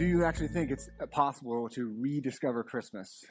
[0.00, 3.22] Do you actually think it's possible to rediscover Christmas?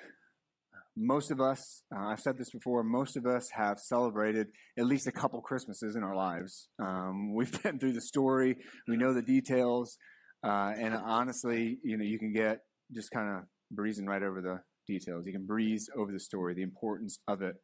[0.95, 5.07] Most of us, uh, I've said this before, most of us have celebrated at least
[5.07, 6.67] a couple Christmases in our lives.
[6.77, 8.55] Um, we've been through the story,
[8.87, 9.97] we know the details,
[10.45, 12.59] uh, and honestly, you know, you can get
[12.93, 15.25] just kind of breezing right over the details.
[15.25, 17.55] You can breeze over the story, the importance of it,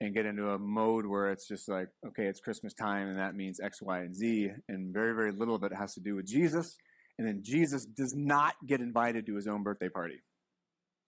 [0.00, 3.34] and get into a mode where it's just like, okay, it's Christmas time, and that
[3.34, 6.26] means X, Y, and Z, and very, very little of it has to do with
[6.26, 6.78] Jesus
[7.18, 10.22] and then Jesus does not get invited to his own birthday party.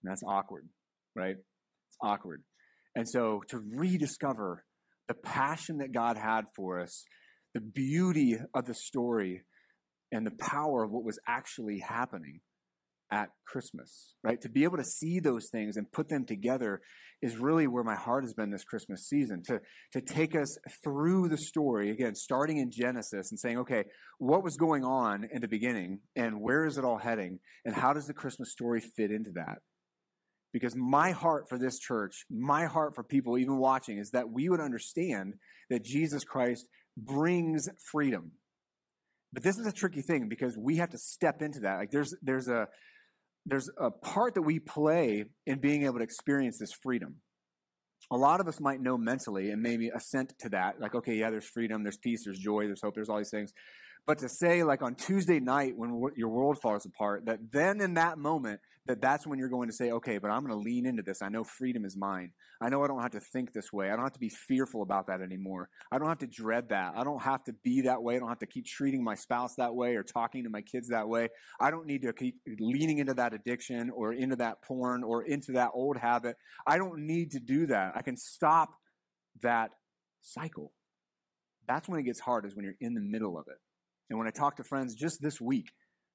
[0.03, 0.67] And that's awkward,
[1.15, 1.35] right?
[1.37, 2.43] It's awkward.
[2.95, 4.65] And so to rediscover
[5.07, 7.05] the passion that God had for us,
[7.53, 9.43] the beauty of the story,
[10.11, 12.41] and the power of what was actually happening
[13.11, 14.39] at Christmas, right?
[14.41, 16.81] To be able to see those things and put them together
[17.21, 19.43] is really where my heart has been this Christmas season.
[19.47, 19.59] To,
[19.93, 23.83] to take us through the story, again, starting in Genesis and saying, okay,
[24.17, 27.93] what was going on in the beginning and where is it all heading and how
[27.93, 29.59] does the Christmas story fit into that?
[30.53, 34.49] Because my heart for this church, my heart for people even watching, is that we
[34.49, 35.35] would understand
[35.69, 38.31] that Jesus Christ brings freedom.
[39.33, 41.77] But this is a tricky thing because we have to step into that.
[41.77, 42.67] Like there's there's a
[43.45, 47.15] there's a part that we play in being able to experience this freedom.
[48.11, 51.29] A lot of us might know mentally and maybe assent to that, like, okay, yeah,
[51.29, 53.51] there's freedom, there's peace, there's joy, there's hope, there's all these things.
[54.07, 57.93] But to say, like on Tuesday night when your world falls apart, that then in
[57.93, 60.87] that moment, that that's when you're going to say, okay, but I'm going to lean
[60.87, 61.21] into this.
[61.21, 62.31] I know freedom is mine.
[62.59, 63.87] I know I don't have to think this way.
[63.87, 65.69] I don't have to be fearful about that anymore.
[65.91, 66.93] I don't have to dread that.
[66.95, 68.15] I don't have to be that way.
[68.15, 70.89] I don't have to keep treating my spouse that way or talking to my kids
[70.89, 71.29] that way.
[71.59, 75.51] I don't need to keep leaning into that addiction or into that porn or into
[75.53, 76.37] that old habit.
[76.65, 77.93] I don't need to do that.
[77.95, 78.73] I can stop
[79.43, 79.71] that
[80.21, 80.73] cycle.
[81.67, 83.57] That's when it gets hard, is when you're in the middle of it.
[84.11, 85.69] And when I talked to friends just this week,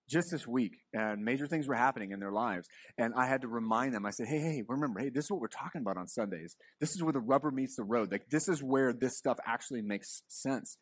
[0.08, 2.68] just this week, and major things were happening in their lives.
[2.98, 5.40] And I had to remind them, I said, hey, hey, remember, hey, this is what
[5.40, 6.54] we're talking about on Sundays.
[6.78, 8.12] This is where the rubber meets the road.
[8.12, 10.76] Like, this is where this stuff actually makes sense.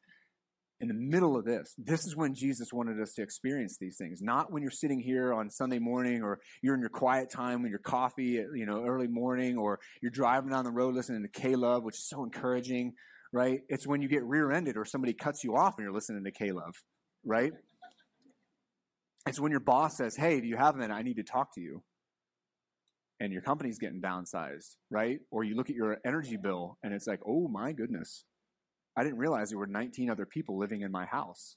[0.80, 4.20] In the middle of this, this is when Jesus wanted us to experience these things.
[4.20, 7.70] Not when you're sitting here on Sunday morning or you're in your quiet time when
[7.70, 11.84] your coffee, you know, early morning, or you're driving down the road listening to K-Love,
[11.84, 12.92] which is so encouraging,
[13.32, 13.60] right?
[13.68, 16.74] It's when you get rear-ended or somebody cuts you off and you're listening to K-Love
[17.24, 17.52] right?
[19.26, 20.94] It's when your boss says, Hey, do you have a minute?
[20.94, 21.82] I need to talk to you.
[23.20, 25.20] And your company's getting downsized, right?
[25.30, 28.24] Or you look at your energy bill and it's like, Oh my goodness.
[28.96, 31.56] I didn't realize there were 19 other people living in my house,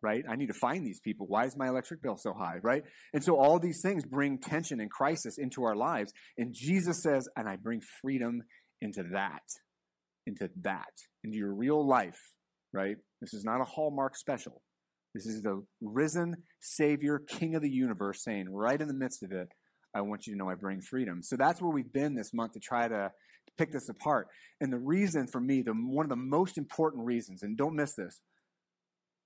[0.00, 0.22] right?
[0.28, 1.26] I need to find these people.
[1.26, 2.84] Why is my electric bill so high, right?
[3.12, 6.12] And so all these things bring tension and crisis into our lives.
[6.38, 8.42] And Jesus says, And I bring freedom
[8.80, 9.42] into that,
[10.26, 10.92] into that,
[11.24, 12.20] into your real life,
[12.72, 12.96] right?
[13.20, 14.62] This is not a Hallmark special.
[15.16, 19.32] This is the risen Savior, King of the universe, saying right in the midst of
[19.32, 19.48] it,
[19.94, 21.22] I want you to know I bring freedom.
[21.22, 23.10] So that's where we've been this month to try to
[23.56, 24.28] pick this apart.
[24.60, 27.94] And the reason for me, the, one of the most important reasons, and don't miss
[27.94, 28.20] this,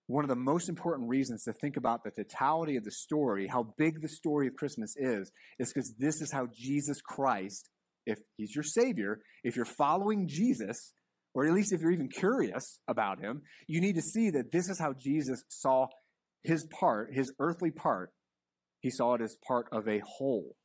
[0.06, 3.74] one of the most important reasons to think about the totality of the story, how
[3.76, 7.68] big the story of Christmas is, is because this is how Jesus Christ,
[8.06, 10.92] if he's your Savior, if you're following Jesus,
[11.34, 14.68] or at least if you're even curious about him, you need to see that this
[14.68, 15.86] is how Jesus saw
[16.42, 18.10] his part, his earthly part.
[18.80, 20.56] He saw it as part of a whole.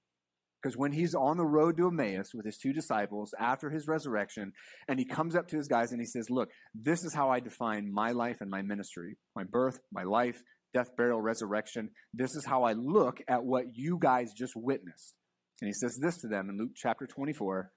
[0.61, 4.51] Because when he's on the road to Emmaus with his two disciples after his resurrection,
[4.87, 7.39] and he comes up to his guys and he says, Look, this is how I
[7.39, 10.41] define my life and my ministry my birth, my life,
[10.73, 11.89] death, burial, resurrection.
[12.13, 15.13] This is how I look at what you guys just witnessed.
[15.61, 17.71] And he says this to them in Luke chapter 24,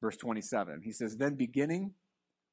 [0.00, 0.80] verse 27.
[0.82, 1.92] He says, Then beginning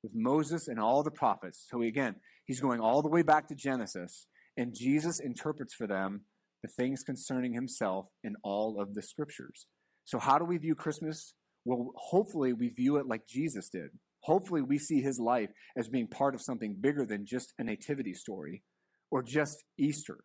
[0.04, 1.66] with Moses and all the prophets.
[1.70, 2.16] So again,
[2.46, 6.22] he's going all the way back to Genesis, and Jesus interprets for them
[6.64, 9.68] the things concerning himself in all of the scriptures.
[10.06, 11.34] So, how do we view Christmas?
[11.66, 13.90] Well, hopefully, we view it like Jesus did.
[14.22, 18.14] Hopefully, we see his life as being part of something bigger than just a nativity
[18.14, 18.64] story
[19.12, 20.18] or just Easter.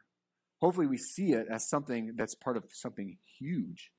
[0.61, 3.91] Hopefully, we see it as something that's part of something huge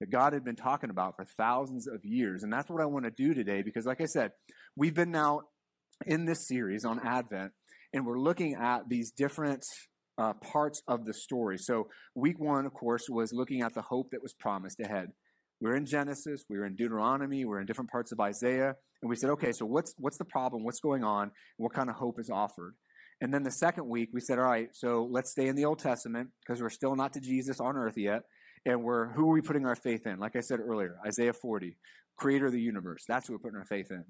[0.00, 2.42] that God had been talking about for thousands of years.
[2.42, 4.32] And that's what I want to do today because, like I said,
[4.76, 5.42] we've been now
[6.06, 7.52] in this series on Advent
[7.92, 9.64] and we're looking at these different
[10.18, 11.58] uh, parts of the story.
[11.58, 15.08] So, week one, of course, was looking at the hope that was promised ahead.
[15.60, 19.08] We are in Genesis, we're in Deuteronomy, we are in different parts of Isaiah, and
[19.08, 20.64] we said, okay, so what's what's the problem?
[20.64, 21.30] What's going on?
[21.56, 22.74] What kind of hope is offered?
[23.20, 25.78] And then the second week, we said, all right, so let's stay in the Old
[25.78, 28.22] Testament because we're still not to Jesus on earth yet.
[28.66, 30.18] And we're who are we putting our faith in?
[30.18, 31.76] Like I said earlier, Isaiah 40,
[32.18, 33.04] creator of the universe.
[33.08, 34.04] That's who we're putting our faith in.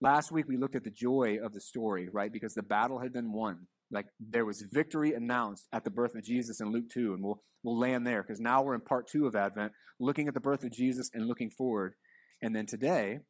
[0.00, 2.32] Last week we looked at the joy of the story, right?
[2.32, 3.68] Because the battle had been won.
[3.92, 7.40] Like there was victory announced at the birth of Jesus in Luke 2, and we'll
[7.62, 10.64] we'll land there because now we're in part two of Advent, looking at the birth
[10.64, 11.94] of Jesus and looking forward.
[12.42, 13.20] And then today,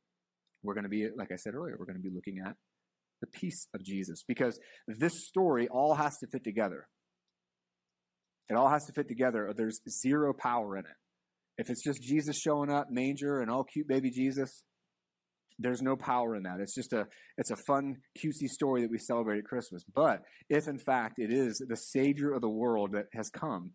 [0.62, 2.54] we're going to be, like I said earlier, we're going to be looking at
[3.20, 6.88] the peace of Jesus because this story all has to fit together.
[8.48, 10.96] It all has to fit together, or there's zero power in it.
[11.58, 14.62] If it's just Jesus showing up, manger, and all cute baby Jesus,
[15.58, 16.60] there's no power in that.
[16.60, 17.06] It's just a
[17.38, 19.84] it's a fun, cutesy story that we celebrate at Christmas.
[19.94, 23.72] But if in fact it is the Savior of the world that has come,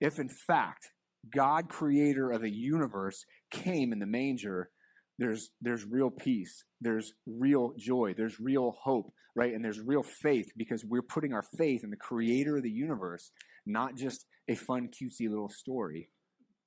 [0.00, 0.90] if in fact
[1.34, 4.70] God, creator of the universe, came in the manger,
[5.18, 9.52] there's there's real peace, there's real joy, there's real hope, right?
[9.52, 13.30] And there's real faith because we're putting our faith in the creator of the universe,
[13.66, 16.10] not just a fun, cutesy little story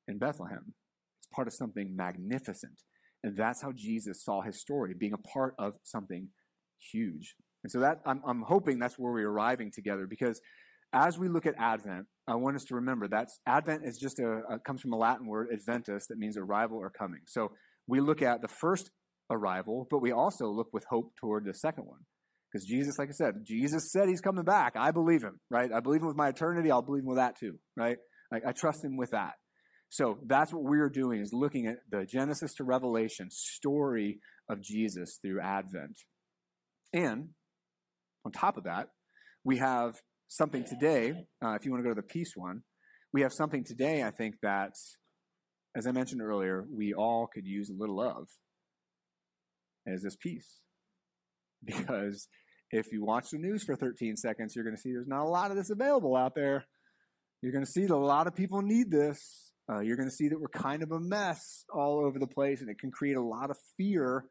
[0.08, 0.74] in Bethlehem.
[1.20, 2.84] It's part of something magnificent.
[3.24, 6.30] And that's how Jesus saw his story, being a part of something
[6.92, 7.36] huge.
[7.64, 10.42] And so that I'm, I'm hoping that's where we're arriving together because
[10.94, 14.42] as we look at Advent, I want us to remember that Advent is just a,
[14.50, 17.22] a comes from a Latin word, adventus, that means arrival or coming.
[17.28, 17.52] So
[17.88, 18.92] we look at the first
[19.30, 22.00] arrival, but we also look with hope toward the second one.
[22.52, 24.74] Because Jesus, like I said, Jesus said he's coming back.
[24.76, 25.72] I believe him, right?
[25.72, 26.70] I believe him with my eternity.
[26.70, 27.98] I'll believe him with that too, right?
[28.32, 29.34] Like, I trust him with that.
[29.90, 34.20] So that's what we're doing is looking at the Genesis to Revelation story
[34.50, 35.98] of Jesus through Advent.
[36.94, 37.30] And
[38.26, 38.88] on top of that,
[39.44, 39.96] we have
[40.28, 41.14] something today.
[41.44, 42.62] Uh, if you want to go to the peace one,
[43.14, 44.72] we have something today, I think, that,
[45.76, 48.28] as I mentioned earlier, we all could use a little of
[49.88, 50.60] as this peace.
[51.64, 52.28] Because
[52.72, 55.30] if you watch the news for 13 seconds, you're going to see there's not a
[55.30, 56.66] lot of this available out there.
[57.42, 59.52] You're going to see that a lot of people need this.
[59.70, 62.62] Uh, you're going to see that we're kind of a mess all over the place,
[62.62, 64.26] and it can create a lot of fear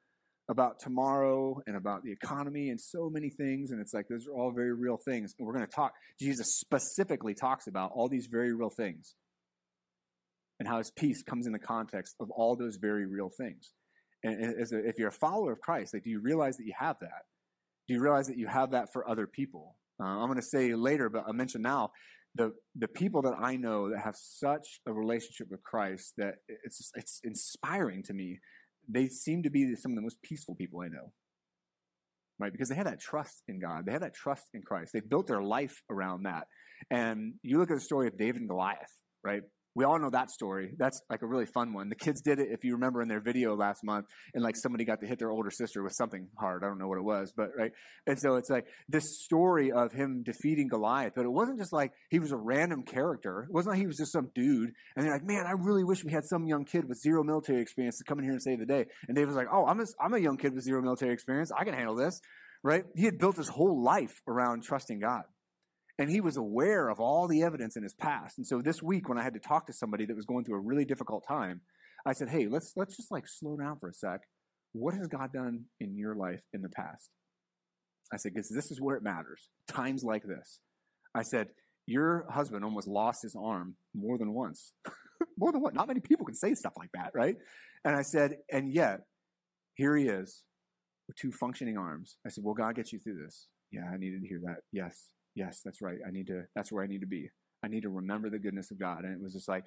[0.49, 3.71] about tomorrow and about the economy and so many things.
[3.71, 5.33] And it's like those are all very real things.
[5.39, 9.15] And we're going to talk, Jesus specifically talks about all these very real things
[10.59, 13.73] and how his peace comes in the context of all those very real things.
[14.25, 16.75] And as a, if you're a follower of Christ, like, do you realize that you
[16.79, 17.23] have that?
[17.91, 19.75] Do you realize that you have that for other people?
[20.01, 21.91] Uh, I'm going to say later, but I'll mention now
[22.37, 26.93] the the people that I know that have such a relationship with Christ that it's
[26.95, 28.39] it's inspiring to me.
[28.89, 31.11] They seem to be some of the most peaceful people I know.
[32.39, 32.53] Right?
[32.53, 33.87] Because they have that trust in God.
[33.87, 34.93] They have that trust in Christ.
[34.93, 36.47] They built their life around that.
[36.93, 38.95] And you look at the story of David and Goliath,
[39.25, 39.43] right?
[39.81, 40.75] We all know that story.
[40.77, 41.89] That's like a really fun one.
[41.89, 44.05] The kids did it, if you remember in their video last month,
[44.35, 46.63] and like somebody got to hit their older sister with something hard.
[46.63, 47.73] I don't know what it was, but right.
[48.07, 51.93] And so it's like this story of him defeating Goliath, but it wasn't just like
[52.11, 53.47] he was a random character.
[53.49, 54.73] It wasn't like he was just some dude.
[54.97, 57.63] And they're like, man, I really wish we had some young kid with zero military
[57.63, 58.85] experience to come in here and save the day.
[59.09, 61.51] And David was like, oh, I'm a, I'm a young kid with zero military experience.
[61.59, 62.21] I can handle this,
[62.63, 62.85] right?
[62.95, 65.23] He had built his whole life around trusting God
[66.01, 68.39] and he was aware of all the evidence in his past.
[68.39, 70.57] And so this week, when I had to talk to somebody that was going through
[70.57, 71.61] a really difficult time,
[72.07, 74.23] I said, "Hey, let's let's just like slow down for a sec.
[74.73, 77.11] What has God done in your life in the past?"
[78.11, 79.51] I said, "Because this is where it matters.
[79.69, 80.61] Times like this."
[81.15, 81.49] I said,
[81.85, 84.73] "Your husband almost lost his arm more than once.
[85.37, 85.75] more than what?
[85.75, 87.37] Not many people can say stuff like that, right?"
[87.85, 89.03] And I said, "And yet,
[89.75, 90.45] here he is."
[91.09, 92.17] With two functioning arms.
[92.25, 93.49] I said, Will God get you through this?
[93.73, 94.59] Yeah, I needed to hear that.
[94.71, 95.99] Yes yes, that's right.
[96.07, 97.31] I need to, that's where I need to be.
[97.65, 99.05] I need to remember the goodness of God.
[99.05, 99.65] And it was just like,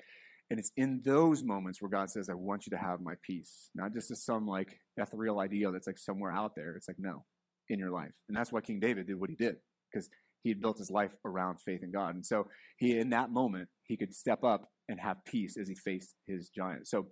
[0.49, 3.69] and it's in those moments where God says, I want you to have my peace.
[3.75, 6.75] Not just as some like ethereal idea that's like somewhere out there.
[6.75, 7.23] It's like, no,
[7.69, 8.11] in your life.
[8.27, 9.55] And that's why King David did what he did,
[9.91, 10.09] because
[10.43, 12.15] he had built his life around faith in God.
[12.15, 15.75] And so he, in that moment, he could step up and have peace as he
[15.75, 16.87] faced his giant.
[16.87, 17.07] So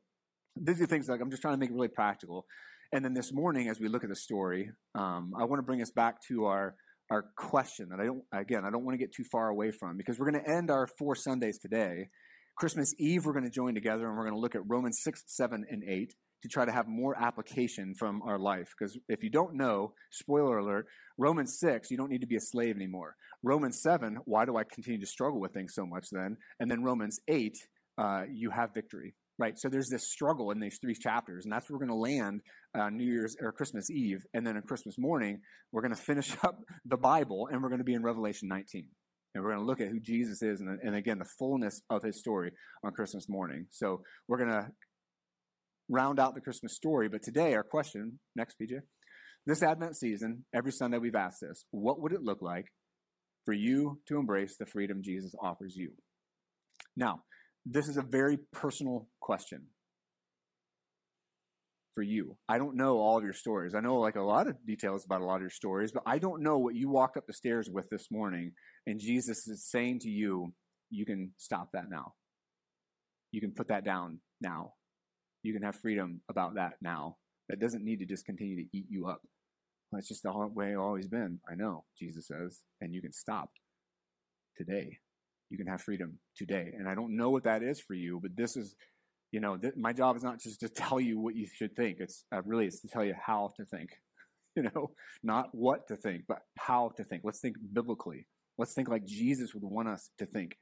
[0.60, 2.46] these are things like I'm just trying to make it really practical.
[2.92, 5.82] And then this morning, as we look at the story, um, I want to bring
[5.82, 6.76] us back to our
[7.12, 9.98] our question that I don't, again, I don't want to get too far away from
[9.98, 12.08] because we're going to end our four Sundays today.
[12.58, 15.24] Christmas Eve, we're going to join together and we're going to look at Romans 6,
[15.28, 18.74] 7, and 8 to try to have more application from our life.
[18.78, 20.88] Because if you don't know, spoiler alert,
[21.18, 23.16] Romans 6, you don't need to be a slave anymore.
[23.44, 26.38] Romans 7, why do I continue to struggle with things so much then?
[26.62, 27.58] And then Romans 8,
[27.98, 29.58] uh, you have victory right?
[29.58, 32.42] So there's this struggle in these three chapters, and that's where we're going to land
[32.78, 35.40] uh, New Year's or Christmas Eve, and then on Christmas morning
[35.72, 38.86] we're going to finish up the Bible, and we're going to be in Revelation 19.
[39.34, 42.04] And we're going to look at who Jesus is and, and again, the fullness of
[42.04, 42.52] his story
[42.84, 43.66] on Christmas morning.
[43.72, 44.68] So we're going to
[45.90, 47.08] round out the Christmas story.
[47.08, 48.80] But today, our question next, PJ.
[49.46, 52.66] This Advent season, every Sunday we've asked this what would it look like
[53.46, 55.94] for you to embrace the freedom Jesus offers you?
[56.98, 57.24] Now,
[57.66, 59.68] this is a very personal question
[61.94, 62.38] for you.
[62.48, 63.76] I don't know all of your stories.
[63.76, 66.20] I know like a lot of details about a lot of your stories, but I
[66.20, 68.54] don't know what you walked up the stairs with this morning
[68.88, 70.54] and Jesus is saying to you,
[70.90, 72.14] you can stop that now.
[73.32, 74.74] You can put that down now.
[75.44, 77.18] You can have freedom about that now.
[77.50, 79.22] That doesn't need to just continue to eat you up.
[79.92, 81.40] That's just the way it's always been.
[81.50, 83.50] I know, Jesus says, and you can stop
[84.56, 85.00] today.
[85.52, 86.72] You can have freedom today.
[86.78, 88.76] And I don't know what that is for you, but this is,
[89.32, 91.98] you know, th- my job is not just to tell you what you should think.
[92.00, 93.90] It's uh, really it's to tell you how to think.
[94.54, 94.92] You know,
[95.24, 97.22] not what to think, but how to think.
[97.24, 98.28] Let's think biblically.
[98.58, 100.58] Let's think like Jesus would want us to think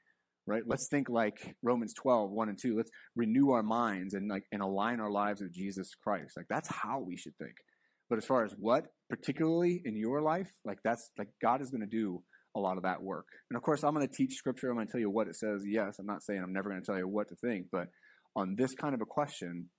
[0.49, 0.63] right?
[0.65, 2.75] Let's think like Romans 12, 1 and 2.
[2.75, 6.33] Let's renew our minds and like and align our lives with Jesus Christ.
[6.35, 7.53] Like that's how we should think.
[8.09, 11.81] But as far as what, particularly in your life, like that's like God is going
[11.81, 12.23] to do
[12.55, 13.25] a lot of that work.
[13.49, 14.69] And of course, I'm going to teach scripture.
[14.69, 15.63] I'm going to tell you what it says.
[15.65, 17.87] Yes, I'm not saying I'm never going to tell you what to think, but
[18.35, 19.69] on this kind of a question,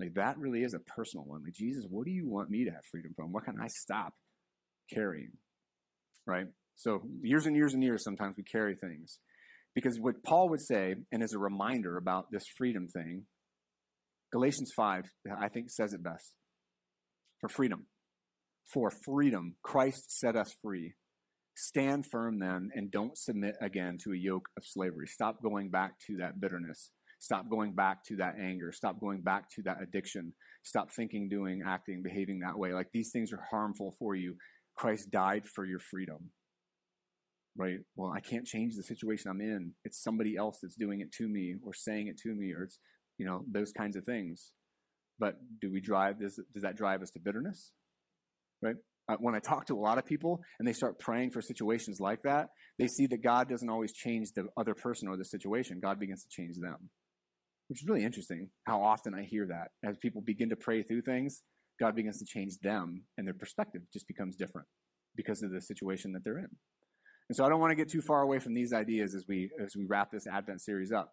[0.00, 1.42] like that really is a personal one.
[1.44, 3.32] Like, Jesus, what do you want me to have freedom from?
[3.32, 4.14] What can I stop
[4.92, 5.32] carrying?
[6.26, 6.46] Right?
[6.76, 9.18] So, years and years and years, sometimes we carry things.
[9.74, 13.24] Because what Paul would say, and as a reminder about this freedom thing,
[14.32, 15.04] Galatians 5,
[15.40, 16.32] I think, says it best.
[17.40, 17.86] For freedom.
[18.72, 20.94] For freedom, Christ set us free.
[21.54, 25.06] Stand firm then and don't submit again to a yoke of slavery.
[25.06, 26.90] Stop going back to that bitterness.
[27.18, 28.72] Stop going back to that anger.
[28.72, 30.32] Stop going back to that addiction.
[30.64, 32.72] Stop thinking, doing, acting, behaving that way.
[32.72, 34.36] Like these things are harmful for you.
[34.76, 36.30] Christ died for your freedom
[37.56, 37.78] right?
[37.96, 39.72] Well, I can't change the situation I'm in.
[39.84, 42.78] It's somebody else that's doing it to me or saying it to me or it's,
[43.18, 44.52] you know, those kinds of things.
[45.18, 47.72] But do we drive, does, does that drive us to bitterness?
[48.60, 48.76] Right?
[49.08, 51.98] Uh, when I talk to a lot of people and they start praying for situations
[52.00, 55.80] like that, they see that God doesn't always change the other person or the situation.
[55.82, 56.90] God begins to change them,
[57.68, 59.68] which is really interesting how often I hear that.
[59.88, 61.42] As people begin to pray through things,
[61.80, 64.68] God begins to change them and their perspective just becomes different
[65.16, 66.48] because of the situation that they're in.
[67.28, 69.50] And so I don't want to get too far away from these ideas as we
[69.62, 71.12] as we wrap this Advent series up.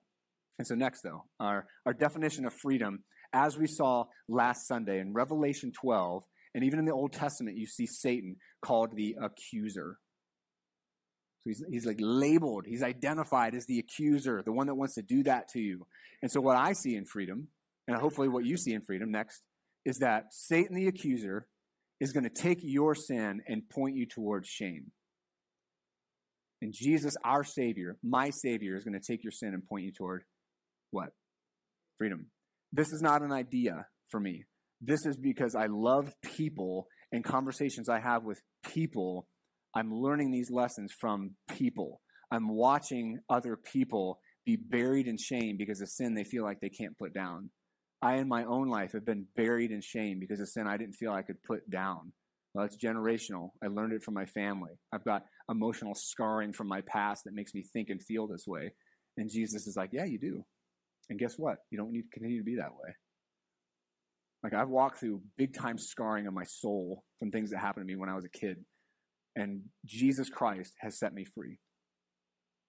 [0.60, 3.04] And so next though, our, our definition of freedom,
[3.34, 7.68] as we saw last Sunday in Revelation 12, and even in the Old Testament, you
[7.68, 9.98] see Satan called the accuser.
[11.42, 15.02] So he's, he's like labeled, he's identified as the accuser, the one that wants to
[15.02, 15.86] do that to you.
[16.22, 17.48] And so what I see in freedom,
[17.88, 19.42] and hopefully what you see in freedom next,
[19.86, 21.48] is that Satan the accuser
[22.00, 24.92] is going to take your sin and point you towards shame.
[26.62, 29.92] And Jesus, our Savior, my Savior, is going to take your sin and point you
[29.94, 30.24] toward
[30.92, 31.10] what?
[31.98, 32.28] Freedom.
[32.74, 34.46] This is not an idea for me.
[34.82, 39.28] This is because I love people and conversations I have with people.
[39.76, 42.02] I'm learning these lessons from people.
[42.32, 46.70] I'm watching other people be buried in shame because of sin they feel like they
[46.70, 47.50] can't put down.
[48.02, 50.96] I, in my own life, have been buried in shame because of sin I didn't
[50.96, 52.14] feel I could put down.
[52.54, 53.50] Well, it's generational.
[53.64, 54.72] I learned it from my family.
[54.94, 58.74] I've got emotional scarring from my past that makes me think and feel this way.
[59.18, 60.46] And Jesus is like, Yeah, you do.
[61.10, 61.58] And guess what?
[61.70, 62.94] You don't need to continue to be that way.
[64.44, 67.94] Like, I've walked through big time scarring of my soul from things that happened to
[67.94, 68.58] me when I was a kid.
[69.36, 71.60] And Jesus Christ has set me free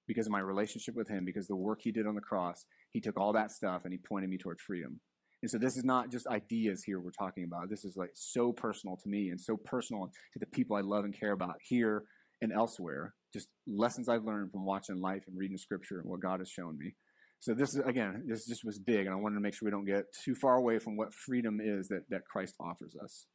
[0.07, 2.65] because of my relationship with Him, because the work He did on the cross.
[2.93, 5.01] He took all that stuff and He pointed me toward freedom.
[5.43, 7.71] And so this is not just ideas here we're talking about.
[7.71, 11.05] This is like so personal to me and so personal to the people I love
[11.05, 12.03] and care about here
[12.43, 13.15] and elsewhere.
[13.33, 16.77] Just lessons I've learned from watching life and reading scripture and what God has shown
[16.77, 16.95] me.
[17.41, 19.71] So this is again, this just was big, and I wanted to make sure we
[19.71, 23.27] don't get too far away from what freedom is that, that Christ offers us.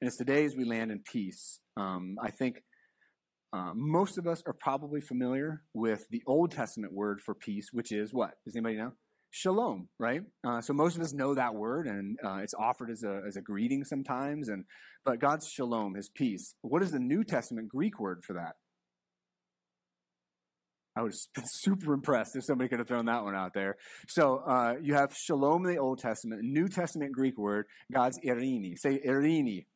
[0.00, 1.60] And it's today as we land in peace.
[1.76, 2.62] Um, I think
[3.52, 7.92] uh, most of us are probably familiar with the Old Testament word for peace, which
[7.92, 8.34] is what?
[8.44, 8.92] Does anybody know?
[9.30, 10.22] shalom, right?
[10.46, 13.36] Uh, so most of us know that word, and uh, it's offered as a, as
[13.36, 14.48] a greeting sometimes.
[14.48, 14.64] And
[15.04, 16.54] but God's shalom, His peace.
[16.62, 18.54] What is the New Testament Greek word for that?
[20.98, 21.28] I was
[21.60, 23.76] super impressed if somebody could have thrown that one out there.
[24.08, 28.76] So uh, you have shalom in the Old Testament, New Testament Greek word, God's irini.
[28.76, 29.66] Say irini.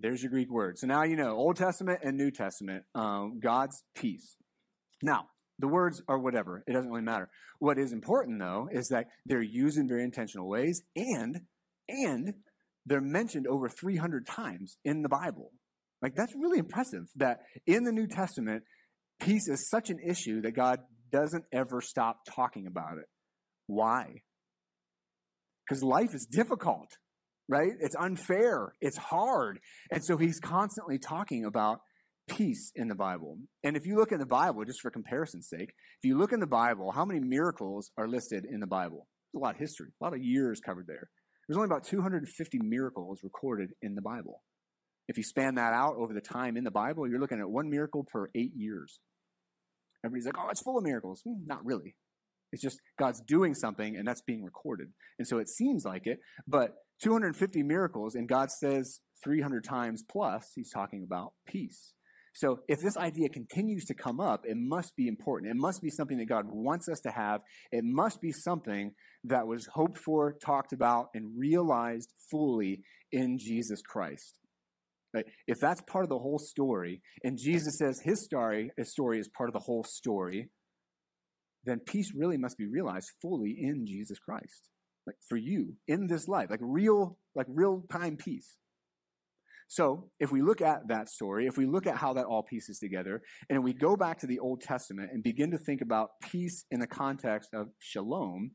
[0.00, 0.76] There's your Greek word.
[0.78, 4.34] So now you know Old Testament and New Testament, um, God's peace.
[5.02, 5.28] Now,
[5.60, 6.64] the words are whatever.
[6.66, 7.30] It doesn't really matter.
[7.60, 11.42] What is important though is that they're used in very intentional ways and
[11.88, 12.34] and
[12.86, 15.52] they're mentioned over 300 times in the Bible.
[16.02, 18.64] Like that's really impressive that in the New Testament
[19.24, 23.06] Peace is such an issue that God doesn't ever stop talking about it.
[23.66, 24.20] Why?
[25.66, 26.88] Because life is difficult,
[27.48, 27.72] right?
[27.80, 29.60] It's unfair, it's hard.
[29.90, 31.78] And so he's constantly talking about
[32.28, 33.38] peace in the Bible.
[33.62, 36.40] And if you look in the Bible, just for comparison's sake, if you look in
[36.40, 39.06] the Bible, how many miracles are listed in the Bible?
[39.34, 41.08] A lot of history, a lot of years covered there.
[41.48, 44.42] There's only about 250 miracles recorded in the Bible.
[45.08, 47.70] If you span that out over the time in the Bible, you're looking at one
[47.70, 49.00] miracle per eight years.
[50.04, 51.22] Everybody's like, oh, it's full of miracles.
[51.24, 51.96] Hmm, not really.
[52.52, 54.88] It's just God's doing something and that's being recorded.
[55.18, 60.52] And so it seems like it, but 250 miracles, and God says 300 times plus,
[60.54, 61.94] he's talking about peace.
[62.34, 65.50] So if this idea continues to come up, it must be important.
[65.50, 67.40] It must be something that God wants us to have.
[67.70, 68.92] It must be something
[69.24, 72.82] that was hoped for, talked about, and realized fully
[73.12, 74.40] in Jesus Christ.
[75.14, 75.24] Right?
[75.46, 79.28] If that's part of the whole story, and Jesus says his story, his story is
[79.28, 80.50] part of the whole story,
[81.64, 84.68] then peace really must be realized fully in Jesus Christ.
[85.06, 88.56] Like for you in this life, like real, like real time peace.
[89.68, 92.78] So, if we look at that story, if we look at how that all pieces
[92.78, 96.64] together, and we go back to the Old Testament and begin to think about peace
[96.70, 98.52] in the context of shalom,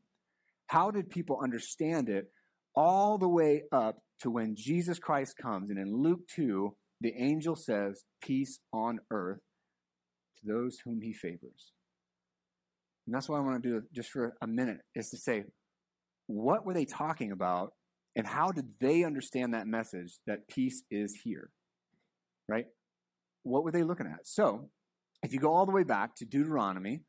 [0.68, 2.26] how did people understand it
[2.74, 5.70] all the way up to when Jesus Christ comes?
[5.70, 9.40] And in Luke 2, the angel says, Peace on earth
[10.38, 11.72] to those whom he favors.
[13.06, 15.44] And that's what I want to do just for a minute is to say,
[16.26, 17.72] what were they talking about
[18.14, 21.50] and how did they understand that message that peace is here?
[22.48, 22.66] Right?
[23.42, 24.26] What were they looking at?
[24.26, 24.70] So,
[25.22, 27.00] if you go all the way back to Deuteronomy,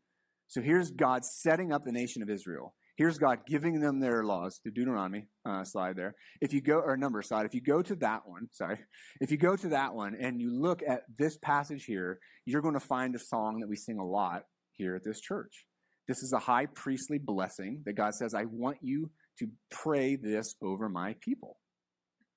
[0.48, 2.74] so here's God setting up the nation of Israel.
[3.02, 6.14] Here's God giving them their laws, the Deuteronomy uh, slide there.
[6.40, 8.78] If you go, or number slide, if you go to that one, sorry,
[9.20, 12.76] if you go to that one and you look at this passage here, you're going
[12.76, 14.44] to find a song that we sing a lot
[14.74, 15.66] here at this church.
[16.08, 20.54] This is a high priestly blessing that God says, I want you to pray this
[20.62, 21.58] over my people.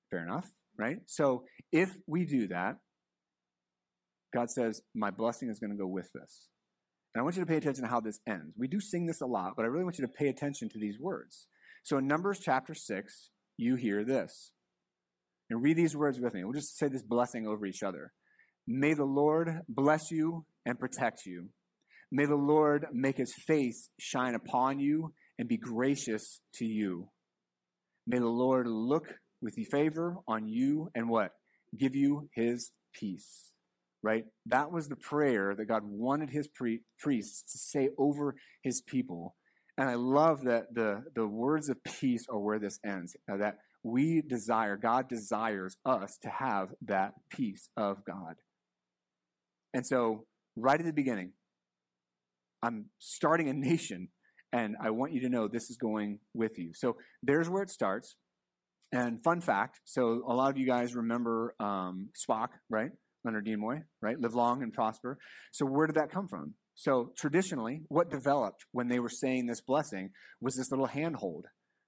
[0.09, 0.49] Fair enough,
[0.79, 0.97] right?
[1.05, 2.77] So if we do that,
[4.33, 6.47] God says, My blessing is going to go with this.
[7.15, 8.53] And I want you to pay attention to how this ends.
[8.57, 10.77] We do sing this a lot, but I really want you to pay attention to
[10.77, 11.47] these words.
[11.83, 14.51] So in Numbers chapter 6, you hear this.
[15.49, 16.43] And read these words with me.
[16.43, 18.11] We'll just say this blessing over each other.
[18.67, 21.51] May the Lord bless you and protect you.
[22.11, 27.09] May the Lord make his face shine upon you and be gracious to you.
[28.05, 29.05] May the Lord look
[29.41, 31.31] with favor on you and what?
[31.77, 33.54] Give you his peace.
[34.05, 34.25] Right?
[34.45, 39.35] That was the prayer that God wanted his pre- priests to say over his people.
[39.79, 43.15] And I love that the, the words of peace are where this ends.
[43.27, 48.35] that we desire, God desires us to have that peace of God.
[49.73, 51.31] And so, right at the beginning,
[52.63, 54.09] I'm starting a nation
[54.55, 56.71] and I want you to know this is going with you.
[56.73, 58.15] So there's where it starts.
[58.91, 62.91] And fun fact so a lot of you guys remember um, Spock, right?
[63.25, 64.19] Leonard Nimoy, right?
[64.19, 65.17] Live long and prosper.
[65.51, 66.53] So where did that come from?
[66.75, 70.11] So traditionally, what developed when they were saying this blessing
[70.41, 71.45] was this little handhold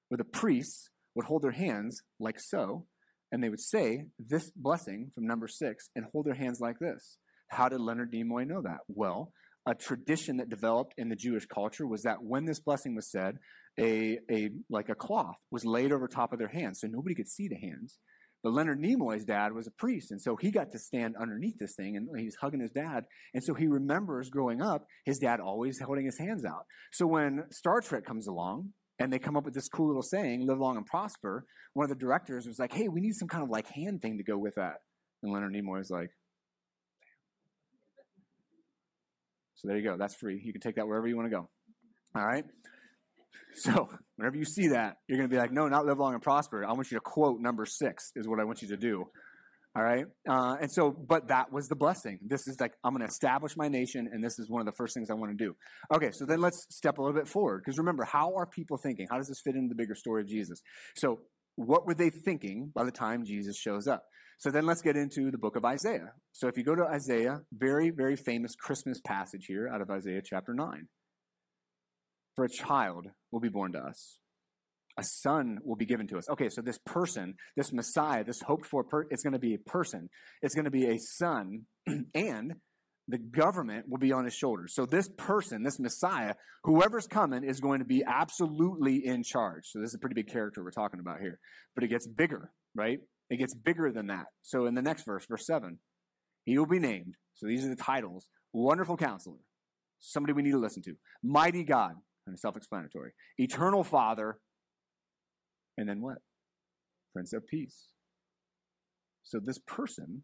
[0.10, 2.86] where the priests would hold their hands like so,
[3.32, 7.18] and they would say this blessing from number six and hold their hands like this.
[7.50, 8.80] How did Leonard Nimoy know that?
[8.88, 9.32] Well,
[9.68, 13.38] a tradition that developed in the Jewish culture was that when this blessing was said,
[13.80, 17.28] a, a like a cloth was laid over top of their hands so nobody could
[17.28, 18.00] see the hands.
[18.48, 21.76] But Leonard Nimoy's dad was a priest, and so he got to stand underneath this
[21.76, 23.04] thing, and he was hugging his dad.
[23.34, 26.64] And so he remembers growing up, his dad always holding his hands out.
[26.94, 30.48] So when Star Trek comes along, and they come up with this cool little saying,
[30.48, 33.44] live long and prosper, one of the directors was like, hey, we need some kind
[33.44, 34.76] of like hand thing to go with that.
[35.22, 36.12] And Leonard Nimoy was like,
[39.56, 39.98] So there you go.
[39.98, 40.42] That's free.
[40.42, 41.50] You can take that wherever you want to go.
[42.16, 42.46] All right?
[43.54, 46.22] So whenever you see that, you're going to be like, no, not live long and
[46.22, 46.64] prosper.
[46.64, 49.06] I want you to quote number six, is what I want you to do.
[49.76, 50.06] All right?
[50.30, 52.20] Uh, and so, but that was the blessing.
[52.26, 54.76] This is like, I'm going to establish my nation, and this is one of the
[54.78, 55.56] first things I want to do.
[55.94, 57.64] Okay, so then let's step a little bit forward.
[57.64, 59.08] Because remember, how are people thinking?
[59.10, 60.62] How does this fit into the bigger story of Jesus?
[60.96, 61.22] So,
[61.56, 64.04] what were they thinking by the time Jesus shows up?
[64.40, 66.14] So then let's get into the book of Isaiah.
[66.32, 70.22] So if you go to Isaiah, very, very famous Christmas passage here out of Isaiah
[70.24, 70.88] chapter 9.
[72.38, 74.20] For a child will be born to us.
[74.98, 76.30] A son will be given to us.
[76.30, 79.70] Okay, so this person, this Messiah, this hoped for, per- it's going to be a
[79.70, 80.10] person.
[80.42, 81.64] It's going to be a son,
[82.16, 82.54] and
[83.08, 84.76] the government will be on his shoulders.
[84.76, 89.64] So this person, this Messiah, whoever's coming is going to be absolutely in charge.
[89.66, 91.40] So this is a pretty big character we're talking about here.
[91.76, 93.00] But it gets bigger, right?
[93.30, 94.28] It gets bigger than that.
[94.44, 95.80] So in the next verse, verse 7,
[96.46, 97.16] he will be named.
[97.34, 99.38] So these are the titles Wonderful counselor,
[100.00, 100.96] somebody we need to listen to.
[101.22, 101.94] Mighty God,
[102.34, 103.12] of self explanatory.
[103.38, 104.38] Eternal Father,
[105.78, 106.18] and then what?
[107.14, 107.88] Prince of Peace.
[109.24, 110.24] So this person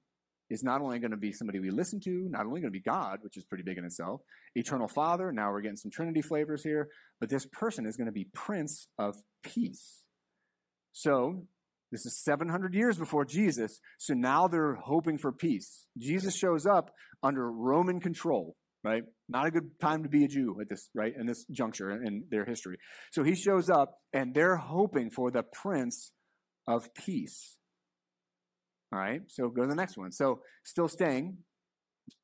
[0.50, 2.82] is not only going to be somebody we listen to, not only going to be
[2.82, 4.22] God, which is pretty big in itself,
[4.56, 6.90] eternal Father, now we're getting some Trinity flavors here,
[7.20, 10.04] but this person is going to be Prince of Peace.
[10.92, 11.48] So
[11.92, 15.86] this is 700 years before Jesus, so now they're hoping for peace.
[15.98, 19.04] Jesus shows up under Roman control, right?
[19.30, 22.26] Not a good time to be a Jew at this, right, in this juncture in
[22.30, 22.78] their history.
[23.12, 26.12] So he shows up and they're hoping for the Prince
[26.68, 27.58] of Peace.
[28.94, 30.12] All right, so go to the next one.
[30.12, 31.38] So, still staying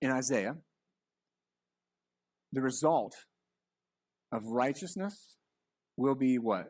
[0.04, 0.56] in Isaiah,
[2.52, 3.16] the result
[4.32, 5.38] of righteousness
[5.98, 6.68] will be what?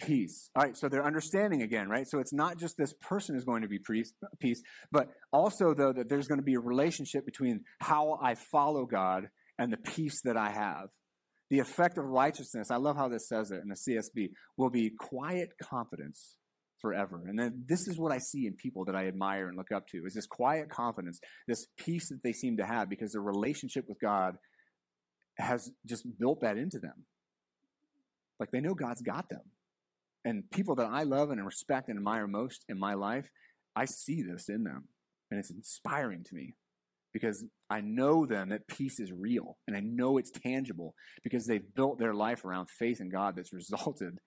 [0.00, 0.50] Peace.
[0.56, 2.08] All right, so they're understanding again, right?
[2.08, 6.08] So it's not just this person is going to be peace, but also, though, that
[6.08, 10.36] there's going to be a relationship between how I follow God and the peace that
[10.36, 10.88] I have.
[11.50, 14.90] The effect of righteousness, I love how this says it in the CSB, will be
[14.90, 16.36] quiet confidence
[16.80, 17.22] forever.
[17.28, 19.86] And then this is what I see in people that I admire and look up
[19.88, 23.86] to is this quiet confidence, this peace that they seem to have because their relationship
[23.88, 24.36] with God
[25.38, 27.04] has just built that into them.
[28.38, 29.42] Like they know God's got them.
[30.24, 33.30] And people that I love and respect and admire most in my life,
[33.74, 34.88] I see this in them.
[35.30, 36.54] And it's inspiring to me
[37.12, 41.74] because I know them that peace is real and I know it's tangible because they've
[41.74, 44.18] built their life around faith in God that's resulted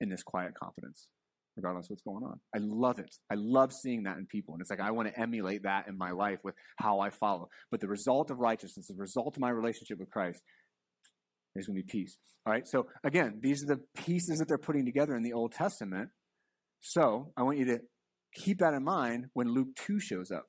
[0.00, 1.08] in this quiet confidence
[1.56, 2.40] regardless of what's going on.
[2.54, 3.14] I love it.
[3.30, 4.54] I love seeing that in people.
[4.54, 7.48] And it's like I want to emulate that in my life with how I follow.
[7.70, 10.40] But the result of righteousness, the result of my relationship with Christ,
[11.54, 12.18] is going to be peace.
[12.46, 12.66] All right.
[12.66, 16.10] So again, these are the pieces that they're putting together in the Old Testament.
[16.80, 17.80] So I want you to
[18.34, 20.46] keep that in mind when Luke 2 shows up.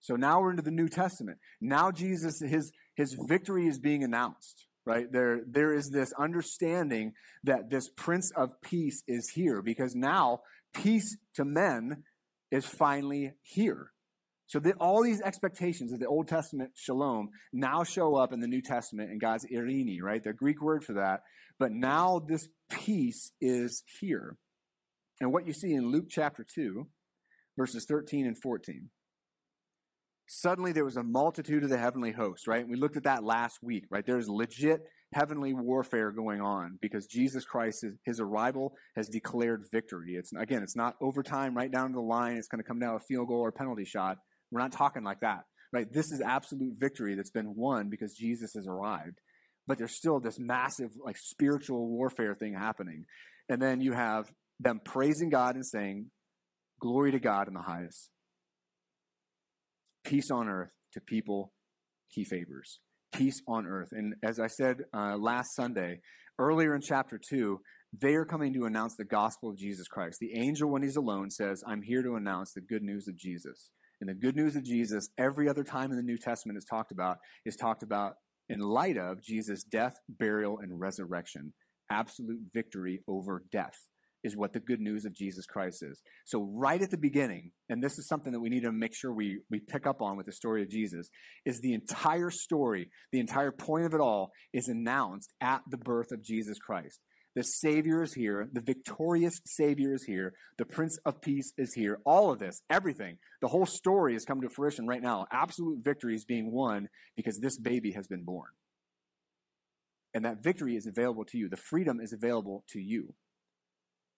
[0.00, 1.38] So now we're into the New Testament.
[1.60, 5.10] Now Jesus, his, his victory is being announced right?
[5.12, 7.12] There, there is this understanding
[7.44, 10.40] that this Prince of Peace is here because now
[10.72, 12.04] peace to men
[12.50, 13.90] is finally here.
[14.46, 18.46] So that all these expectations of the Old Testament shalom now show up in the
[18.46, 20.22] New Testament in God's irini, right?
[20.22, 21.20] The Greek word for that.
[21.58, 24.36] But now this peace is here.
[25.20, 26.86] And what you see in Luke chapter 2,
[27.56, 28.90] verses 13 and 14
[30.28, 32.66] suddenly there was a multitude of the heavenly hosts, right?
[32.68, 34.04] We looked at that last week, right?
[34.04, 34.82] There's legit
[35.14, 40.14] heavenly warfare going on because Jesus Christ, his arrival has declared victory.
[40.14, 42.36] It's again, it's not overtime right down to the line.
[42.36, 44.18] It's going to come down a field goal or penalty shot.
[44.50, 45.86] We're not talking like that, right?
[45.90, 49.18] This is absolute victory that's been won because Jesus has arrived.
[49.66, 53.04] But there's still this massive, like, spiritual warfare thing happening.
[53.48, 54.26] And then you have
[54.60, 56.10] them praising God and saying,
[56.80, 58.10] Glory to God in the highest
[60.06, 61.52] peace on earth to people
[62.08, 62.78] he favors.
[63.12, 63.88] Peace on earth.
[63.92, 66.00] And as I said uh, last Sunday,
[66.38, 67.58] earlier in chapter 2,
[68.00, 70.18] they are coming to announce the gospel of Jesus Christ.
[70.20, 73.70] The angel, when he's alone, says, I'm here to announce the good news of Jesus.
[74.00, 76.92] And the good news of Jesus, every other time in the New Testament is talked
[76.92, 78.14] about, is talked about
[78.48, 81.52] in light of Jesus' death, burial, and resurrection.
[81.90, 83.76] Absolute victory over death
[84.24, 86.02] is what the good news of Jesus Christ is.
[86.24, 89.12] So, right at the beginning, and this is something that we need to make sure
[89.12, 91.08] we, we pick up on with the story of Jesus,
[91.44, 96.10] is the entire story, the entire point of it all is announced at the birth
[96.12, 97.00] of Jesus Christ.
[97.36, 98.48] The Savior is here.
[98.50, 100.32] The victorious Savior is here.
[100.56, 101.98] The Prince of Peace is here.
[102.06, 105.26] All of this, everything, the whole story has come to fruition right now.
[105.30, 108.48] Absolute victory is being won because this baby has been born.
[110.14, 111.50] And that victory is available to you.
[111.50, 113.12] The freedom is available to you.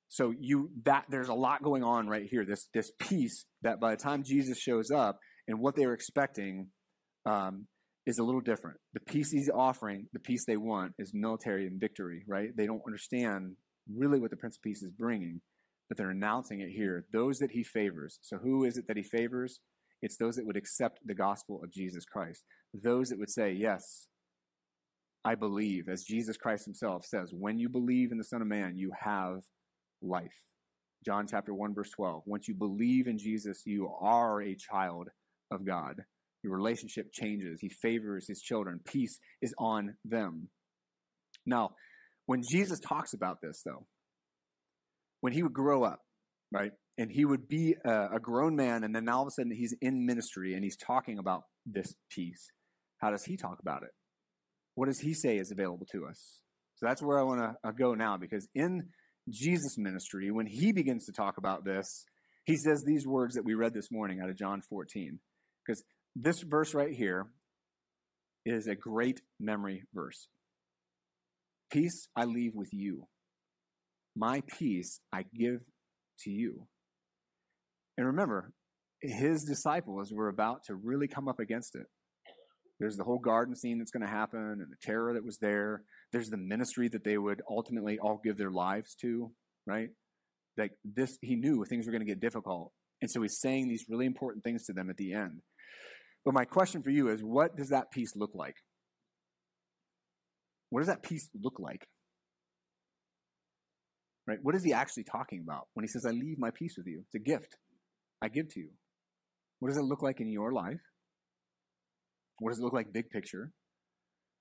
[0.08, 2.44] So you that there's a lot going on right here.
[2.44, 6.68] This this peace that by the time Jesus shows up and what they were expecting
[7.26, 7.66] um,
[8.08, 8.78] is a little different.
[8.94, 12.24] The peace he's offering, the peace they want, is military and victory.
[12.26, 12.56] Right?
[12.56, 13.56] They don't understand
[13.94, 15.40] really what the Prince of Peace is bringing,
[15.88, 17.04] but they're announcing it here.
[17.12, 18.18] Those that he favors.
[18.22, 19.60] So who is it that he favors?
[20.00, 22.44] It's those that would accept the gospel of Jesus Christ.
[22.72, 24.06] Those that would say, yes,
[25.24, 28.76] I believe, as Jesus Christ himself says, when you believe in the Son of Man,
[28.76, 29.40] you have
[30.00, 30.32] life.
[31.04, 32.22] John chapter 1 verse 12.
[32.26, 35.08] Once you believe in Jesus, you are a child
[35.50, 36.02] of God.
[36.42, 37.60] Your relationship changes.
[37.60, 38.80] He favors his children.
[38.84, 40.48] Peace is on them.
[41.44, 41.70] Now,
[42.26, 43.86] when Jesus talks about this though,
[45.20, 46.00] when he would grow up,
[46.52, 46.72] right?
[46.96, 49.74] And he would be a, a grown man and then all of a sudden he's
[49.80, 52.48] in ministry and he's talking about this peace.
[52.98, 53.90] How does he talk about it?
[54.74, 56.40] What does he say is available to us?
[56.76, 58.88] So that's where I want to uh, go now because in
[59.28, 62.04] Jesus' ministry, when he begins to talk about this,
[62.44, 65.18] he says these words that we read this morning out of John 14.
[65.66, 65.82] Because
[66.20, 67.26] this verse right here
[68.44, 70.28] is a great memory verse.
[71.70, 73.06] Peace I leave with you.
[74.16, 75.60] My peace I give
[76.20, 76.66] to you.
[77.96, 78.52] And remember,
[79.00, 81.86] his disciples were about to really come up against it.
[82.80, 85.82] There's the whole garden scene that's going to happen and the terror that was there.
[86.12, 89.30] There's the ministry that they would ultimately all give their lives to,
[89.66, 89.90] right?
[90.56, 92.72] Like this, he knew things were going to get difficult.
[93.00, 95.42] And so he's saying these really important things to them at the end.
[96.28, 98.56] But my question for you is what does that peace look like?
[100.68, 101.86] What does that peace look like?
[104.26, 104.36] Right?
[104.42, 107.00] What is he actually talking about when he says, I leave my peace with you?
[107.06, 107.56] It's a gift
[108.20, 108.68] I give to you.
[109.60, 110.82] What does it look like in your life?
[112.40, 113.50] What does it look like big picture?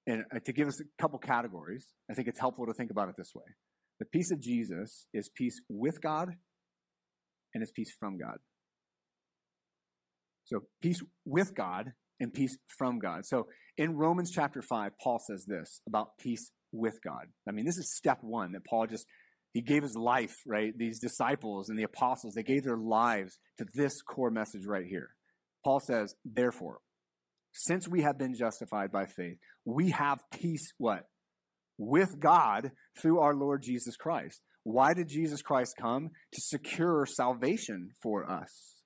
[0.06, 3.08] And uh, to give us a couple categories, I think it's helpful to think about
[3.08, 3.45] it this way.
[4.02, 6.32] The peace of Jesus is peace with God
[7.54, 8.39] and it's peace from God.
[10.48, 13.26] So peace with God and peace from God.
[13.26, 17.28] So in Romans chapter 5, Paul says this about peace with God.
[17.48, 19.06] I mean, this is step one that Paul just,
[19.54, 20.74] he gave his life, right?
[20.76, 25.10] These disciples and the apostles, they gave their lives to this core message right here.
[25.64, 26.80] Paul says, therefore,
[27.52, 31.04] since we have been justified by faith, we have peace, what?
[31.78, 34.42] With God through our Lord Jesus Christ.
[34.64, 36.10] Why did Jesus Christ come?
[36.34, 38.77] To secure salvation for us.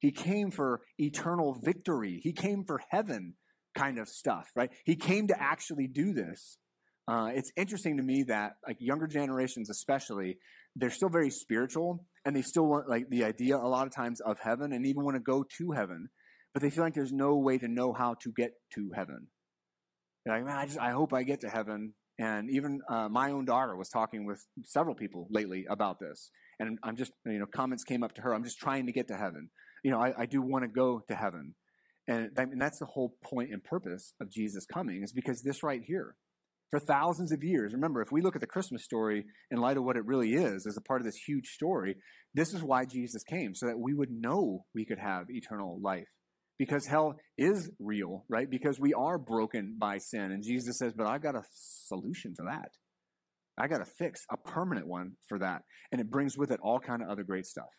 [0.00, 2.20] He came for eternal victory.
[2.22, 3.34] He came for heaven
[3.76, 4.70] kind of stuff, right?
[4.84, 6.58] He came to actually do this.
[7.06, 10.38] Uh, it's interesting to me that like younger generations, especially,
[10.76, 14.20] they're still very spiritual and they still want like the idea a lot of times
[14.20, 16.08] of heaven and even want to go to heaven,
[16.54, 19.26] but they feel like there's no way to know how to get to heaven.
[20.24, 21.94] They're like, man, I just I hope I get to heaven.
[22.18, 26.78] And even uh, my own daughter was talking with several people lately about this, and
[26.82, 28.34] I'm just you know comments came up to her.
[28.34, 29.48] I'm just trying to get to heaven
[29.82, 31.54] you know, I, I do want to go to heaven.
[32.08, 35.82] And, and that's the whole point and purpose of Jesus coming, is because this right
[35.84, 36.16] here,
[36.70, 39.84] for thousands of years, remember, if we look at the Christmas story in light of
[39.84, 41.96] what it really is, as a part of this huge story,
[42.34, 46.08] this is why Jesus came, so that we would know we could have eternal life.
[46.58, 48.48] Because hell is real, right?
[48.48, 50.30] Because we are broken by sin.
[50.30, 52.68] And Jesus says, but I've got a solution for that.
[53.58, 55.62] I got a fix, a permanent one for that.
[55.90, 57.70] And it brings with it all kind of other great stuff.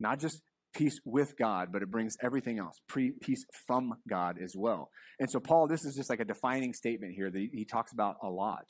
[0.00, 0.40] Not just
[0.76, 4.90] peace with God, but it brings everything else, pre- peace from God as well.
[5.18, 8.16] And so, Paul, this is just like a defining statement here that he, talks about
[8.22, 8.64] a lot.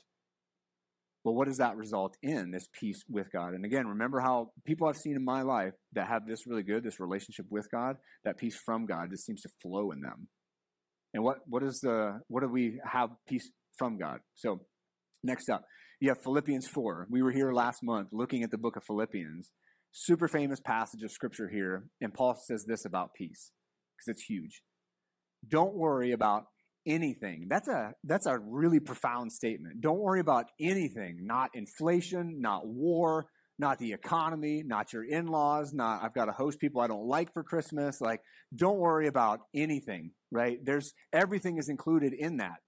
[1.25, 3.55] But what does that result in, this peace with God?
[3.55, 6.85] And again, remember how people I've seen in my life that have this really good,
[6.85, 10.29] this relationship with God, that peace from God just seems to flow in them.
[11.13, 14.21] And what, what is the, what do we have peace from God?
[14.35, 14.61] So,
[15.25, 15.65] next up,
[16.01, 17.09] you have Philippians 4.
[17.11, 19.51] We were here last month looking at the book of Philippians
[19.99, 23.51] super famous passage of scripture here, and Paul says this about peace
[23.97, 24.63] because it's huge.
[25.49, 26.45] Don't worry about
[26.87, 27.47] anything.
[27.49, 29.81] That's a that's a really profound statement.
[29.81, 33.27] Don't worry about anything, not inflation, not war,
[33.59, 37.33] not the economy, not your in-laws, not I've got to host people I don't like
[37.33, 38.01] for Christmas.
[38.01, 38.21] Like
[38.55, 40.59] don't worry about anything, right?
[40.63, 42.59] There's everything is included in that.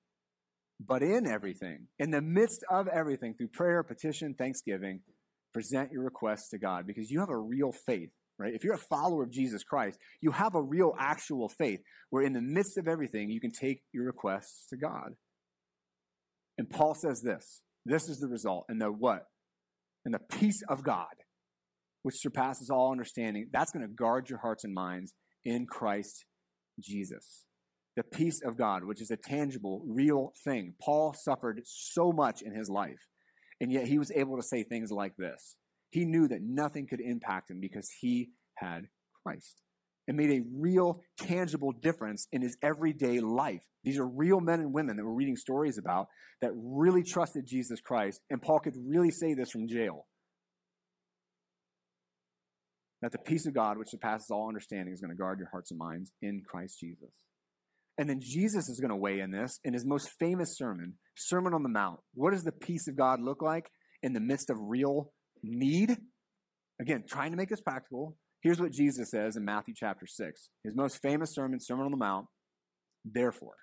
[0.81, 5.01] But in everything, in the midst of everything, through prayer, petition, thanksgiving,
[5.53, 8.55] present your requests to God because you have a real faith, right?
[8.55, 11.81] If you're a follower of Jesus Christ, you have a real actual faith
[12.11, 15.15] where in the midst of everything, you can take your requests to God.
[16.57, 18.67] And Paul says this this is the result.
[18.69, 19.25] And the what?
[20.05, 21.07] And the peace of God,
[22.03, 26.25] which surpasses all understanding, that's going to guard your hearts and minds in Christ
[26.79, 27.45] Jesus.
[27.97, 30.75] The peace of God, which is a tangible, real thing.
[30.81, 33.09] Paul suffered so much in his life
[33.61, 35.57] and yet he was able to say things like this.
[35.91, 38.89] He knew that nothing could impact him because he had
[39.25, 39.63] Christ.
[40.07, 43.63] It made a real, tangible difference in his everyday life.
[43.85, 46.07] These are real men and women that we're reading stories about
[46.41, 48.21] that really trusted Jesus Christ.
[48.31, 50.07] And Paul could really say this from jail
[53.03, 55.71] that the peace of God, which surpasses all understanding, is going to guard your hearts
[55.71, 57.11] and minds in Christ Jesus.
[57.99, 61.53] And then Jesus is going to weigh in this in his most famous sermon, Sermon
[61.53, 61.99] on the Mount.
[62.15, 63.67] What does the peace of God look like
[64.03, 65.97] in the midst of real need?
[66.81, 68.17] Again, trying to make this practical.
[68.41, 71.97] Here's what Jesus says in Matthew chapter 6, his most famous sermon, Sermon on the
[71.97, 72.27] Mount.
[73.05, 73.57] Therefore,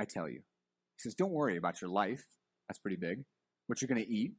[0.00, 2.24] I tell you, he says, don't worry about your life.
[2.68, 3.22] That's pretty big.
[3.68, 4.32] What you're going to eat,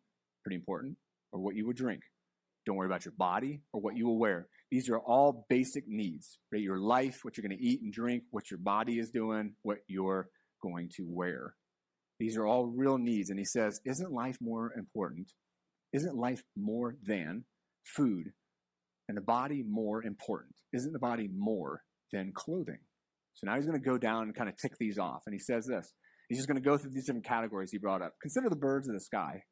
[0.43, 0.98] pretty important,
[1.32, 2.02] or what you would drink.
[2.65, 4.48] Don't worry about your body or what you will wear.
[4.71, 6.62] These are all basic needs, right?
[6.62, 9.78] Your life, what you're going to eat and drink, what your body is doing, what
[9.88, 10.30] you're
[10.62, 11.56] going to wear.
[12.19, 13.30] These are all real needs.
[13.30, 15.32] And he says, Isn't life more important?
[15.93, 17.45] Isn't life more than
[17.95, 18.32] food?
[19.08, 20.56] And the body more important?
[20.71, 22.80] Isn't the body more than clothing?
[23.36, 25.23] So now he's going to go down and kind of tick these off.
[25.26, 25.93] And he says this.
[26.30, 28.13] He's just going to go through these different categories he brought up.
[28.21, 29.43] Consider the birds of the sky.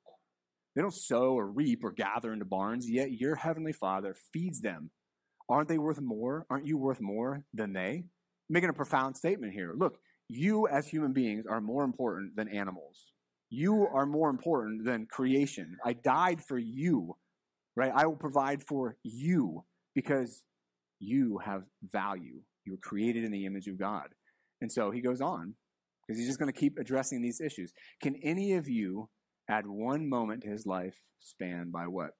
[0.76, 4.92] They don't sow or reap or gather into barns, yet your heavenly Father feeds them.
[5.52, 6.46] Aren't they worth more?
[6.50, 8.06] Aren't you worth more than they?
[8.50, 9.74] Making a profound statement here.
[9.78, 9.98] Look,
[10.30, 13.08] you as human beings are more important than animals.
[13.50, 15.76] You are more important than creation.
[15.84, 17.18] I died for you,
[17.76, 17.92] right?
[17.94, 20.42] I will provide for you because
[21.00, 22.40] you have value.
[22.66, 24.08] You were created in the image of God.
[24.62, 25.56] And so he goes on
[26.08, 27.74] because he's just going to keep addressing these issues.
[28.02, 29.10] Can any of you
[29.50, 32.12] add one moment to his life span by what?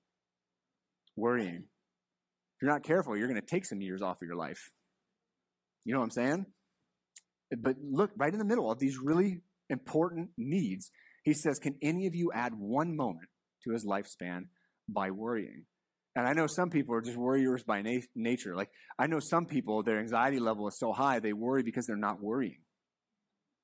[1.16, 1.66] Worrying.
[2.62, 4.70] You're not careful, you're going to take some years off of your life.
[5.84, 6.46] You know what I'm saying?
[7.58, 10.92] But look, right in the middle of these really important needs,
[11.24, 13.30] he says, Can any of you add one moment
[13.64, 14.44] to his lifespan
[14.88, 15.66] by worrying?
[16.16, 18.56] And I know some people are just worriers by na- nature.
[18.56, 18.70] Like,
[19.00, 22.22] I know some people, their anxiety level is so high, they worry because they're not
[22.22, 22.60] worrying.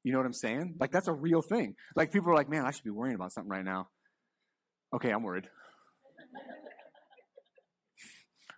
[0.04, 0.76] You know what I'm saying?
[0.80, 1.76] Like, that's a real thing.
[1.96, 3.90] Like, people are like, man, I should be worrying about something right now.
[4.96, 5.48] Okay, I'm worried.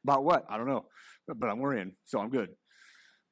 [0.03, 0.45] About what?
[0.49, 0.85] I don't know.
[1.27, 2.49] But I'm worrying, so I'm good.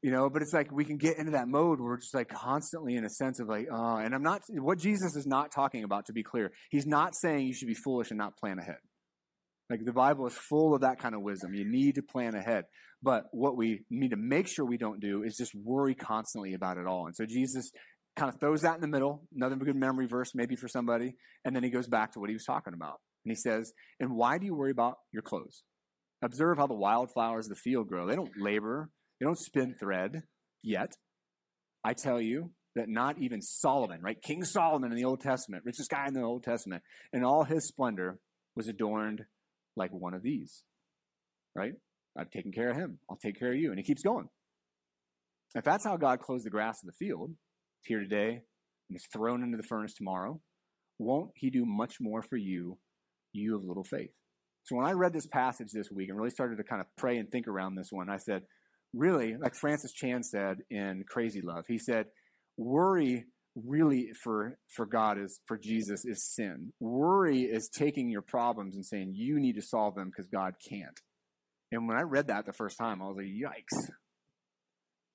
[0.04, 2.30] You know but it's like we can get into that mode where we're just like
[2.30, 5.84] constantly in a sense of like oh and i'm not what jesus is not talking
[5.84, 8.78] about to be clear he's not saying you should be foolish and not plan ahead.
[9.70, 11.54] Like the bible is full of that kind of wisdom.
[11.54, 12.66] You need to plan ahead.
[13.02, 16.78] But what we need to make sure we don't do is just worry constantly about
[16.78, 17.08] it all.
[17.08, 17.72] And so jesus
[18.16, 21.56] kind of throws that in the middle another good memory verse maybe for somebody and
[21.56, 23.00] then he goes back to what he was talking about.
[23.26, 25.64] And he says and why do you worry about your clothes
[26.24, 30.24] observe how the wildflowers of the field grow they don't labor they don't spin thread
[30.64, 30.92] yet.
[31.84, 34.22] I tell you that not even Solomon, right?
[34.22, 37.68] King Solomon in the Old Testament, richest guy in the Old Testament, in all his
[37.68, 38.20] splendor
[38.56, 39.24] was adorned
[39.76, 40.64] like one of these,
[41.56, 41.74] right?
[42.18, 43.00] I've taken care of him.
[43.10, 43.70] I'll take care of you.
[43.70, 44.28] And he keeps going.
[45.56, 47.32] If that's how God clothes the grass of the field,
[47.80, 48.42] it's here today
[48.90, 50.40] and is thrown into the furnace tomorrow,
[51.00, 52.78] won't he do much more for you,
[53.34, 54.12] you of little faith?
[54.68, 57.18] So when I read this passage this week and really started to kind of pray
[57.18, 58.42] and think around this one, I said,
[58.94, 62.08] really, like Francis Chan said in Crazy Love, he said,
[62.58, 63.26] worry
[63.66, 66.74] really for for God is for Jesus is sin.
[66.82, 71.00] Worry is taking your problems and saying you need to solve them because God can't.
[71.72, 73.90] And when I read that the first time, I was like, yikes.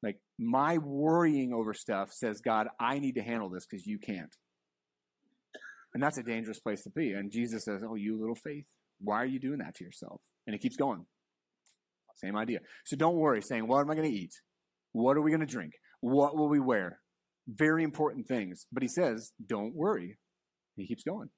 [0.02, 4.34] Like my worrying over stuff says, God, I need to handle this because you can't.
[5.92, 7.12] And that's a dangerous place to be.
[7.12, 8.64] And Jesus says, Oh, you little faith,
[9.02, 10.20] why are you doing that to yourself?
[10.46, 11.06] And it keeps going.
[12.16, 12.60] Same idea.
[12.84, 14.34] So don't worry saying, what am I going to eat?
[14.92, 15.72] What are we going to drink?
[16.00, 17.00] What will we wear?
[17.48, 18.66] Very important things.
[18.72, 20.18] But he says, don't worry.
[20.76, 21.30] He keeps going.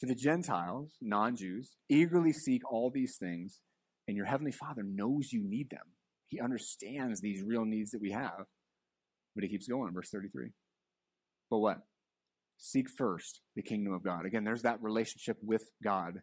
[0.00, 3.60] For the Gentiles, non Jews, eagerly seek all these things,
[4.08, 5.94] and your heavenly Father knows you need them.
[6.28, 8.46] He understands these real needs that we have.
[9.34, 10.50] But he keeps going, verse 33.
[11.50, 11.78] But what?
[12.64, 14.24] Seek first the kingdom of God.
[14.24, 16.20] Again, there's that relationship with God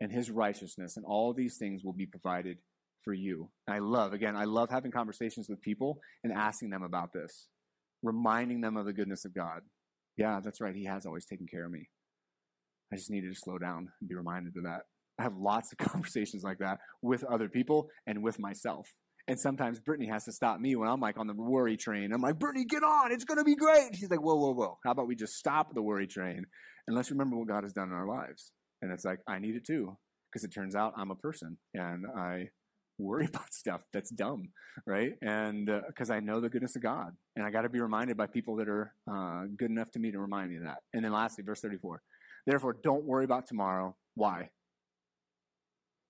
[0.00, 2.58] and his righteousness, and all these things will be provided
[3.04, 3.48] for you.
[3.68, 7.46] And I love, again, I love having conversations with people and asking them about this,
[8.02, 9.60] reminding them of the goodness of God.
[10.16, 10.74] Yeah, that's right.
[10.74, 11.88] He has always taken care of me.
[12.92, 14.80] I just needed to slow down and be reminded of that.
[15.16, 18.88] I have lots of conversations like that with other people and with myself.
[19.28, 22.12] And sometimes Brittany has to stop me when I'm like on the worry train.
[22.14, 23.12] I'm like, Brittany, get on.
[23.12, 23.94] It's going to be great.
[23.94, 24.78] She's like, whoa, whoa, whoa.
[24.84, 26.46] How about we just stop the worry train
[26.86, 28.52] and let's remember what God has done in our lives?
[28.80, 29.98] And it's like, I need it too.
[30.32, 32.48] Because it turns out I'm a person and I
[32.98, 34.48] worry about stuff that's dumb,
[34.86, 35.12] right?
[35.20, 37.12] And because uh, I know the goodness of God.
[37.36, 40.10] And I got to be reminded by people that are uh, good enough to me
[40.10, 40.78] to remind me of that.
[40.94, 42.00] And then lastly, verse 34.
[42.46, 43.94] Therefore, don't worry about tomorrow.
[44.14, 44.48] Why?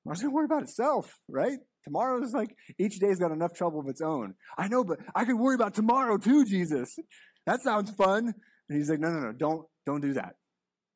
[0.05, 1.59] Why does it worry about itself, right?
[1.85, 4.35] Tomorrow is like each day's got enough trouble of its own.
[4.57, 6.97] I know, but I could worry about tomorrow too, Jesus.
[7.47, 8.35] That sounds fun.
[8.69, 10.35] And he's like, no, no, no, don't, don't do that.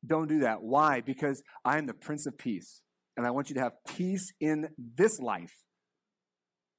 [0.05, 0.61] Don't do that.
[0.61, 1.01] Why?
[1.01, 2.81] Because I am the Prince of Peace.
[3.15, 5.53] And I want you to have peace in this life.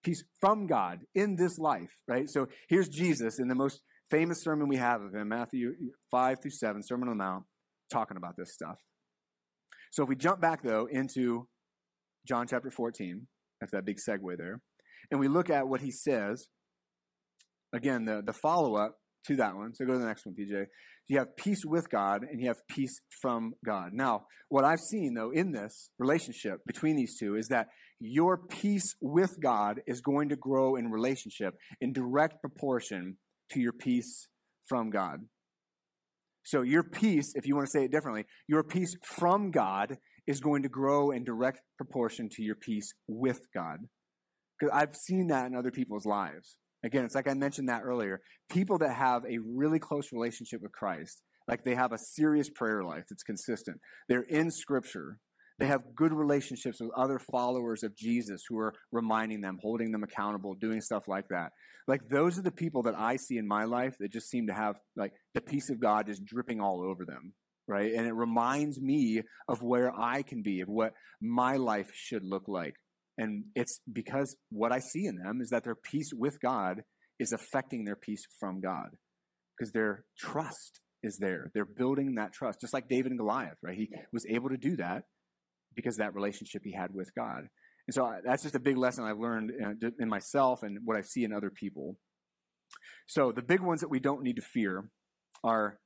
[0.02, 2.28] Peace from God in this life, right?
[2.28, 3.80] So here's Jesus in the most
[4.10, 5.72] famous sermon we have of him, Matthew
[6.10, 7.44] 5 through 7, Sermon on the Mount,
[7.90, 8.76] talking about this stuff.
[9.90, 11.48] So if we jump back, though, into
[12.26, 13.26] John chapter 14,
[13.64, 14.60] that's that big segue there,
[15.10, 16.48] and we look at what he says,
[17.72, 18.96] again, the, the follow up
[19.26, 19.74] to that one.
[19.74, 20.66] So go to the next one, PJ.
[21.08, 23.90] You have peace with God and you have peace from God.
[23.92, 27.68] Now, what I've seen though in this relationship between these two is that
[28.00, 33.18] your peace with God is going to grow in relationship in direct proportion
[33.52, 34.28] to your peace
[34.66, 35.20] from God.
[36.46, 39.96] So your peace, if you want to say it differently, your peace from God
[40.26, 43.78] is going to grow in direct proportion to your peace with God.
[44.58, 46.56] Because I've seen that in other people's lives.
[46.84, 48.20] Again, it's like I mentioned that earlier.
[48.50, 52.82] People that have a really close relationship with Christ, like they have a serious prayer
[52.82, 53.78] life that's consistent.
[54.08, 55.18] They're in Scripture.
[55.58, 60.02] They have good relationships with other followers of Jesus who are reminding them, holding them
[60.02, 61.52] accountable, doing stuff like that.
[61.86, 64.54] Like those are the people that I see in my life that just seem to
[64.54, 67.34] have like the peace of God just dripping all over them,
[67.66, 67.92] right?
[67.92, 72.44] And it reminds me of where I can be, of what my life should look
[72.46, 72.74] like.
[73.16, 76.82] And it's because what I see in them is that their peace with God
[77.18, 78.88] is affecting their peace from God
[79.56, 81.50] because their trust is there.
[81.54, 83.76] They're building that trust, just like David and Goliath, right?
[83.76, 85.04] He was able to do that
[85.76, 87.48] because that relationship he had with God.
[87.86, 90.96] And so uh, that's just a big lesson I've learned uh, in myself and what
[90.96, 91.96] I see in other people.
[93.06, 94.88] So the big ones that we don't need to fear
[95.42, 95.78] are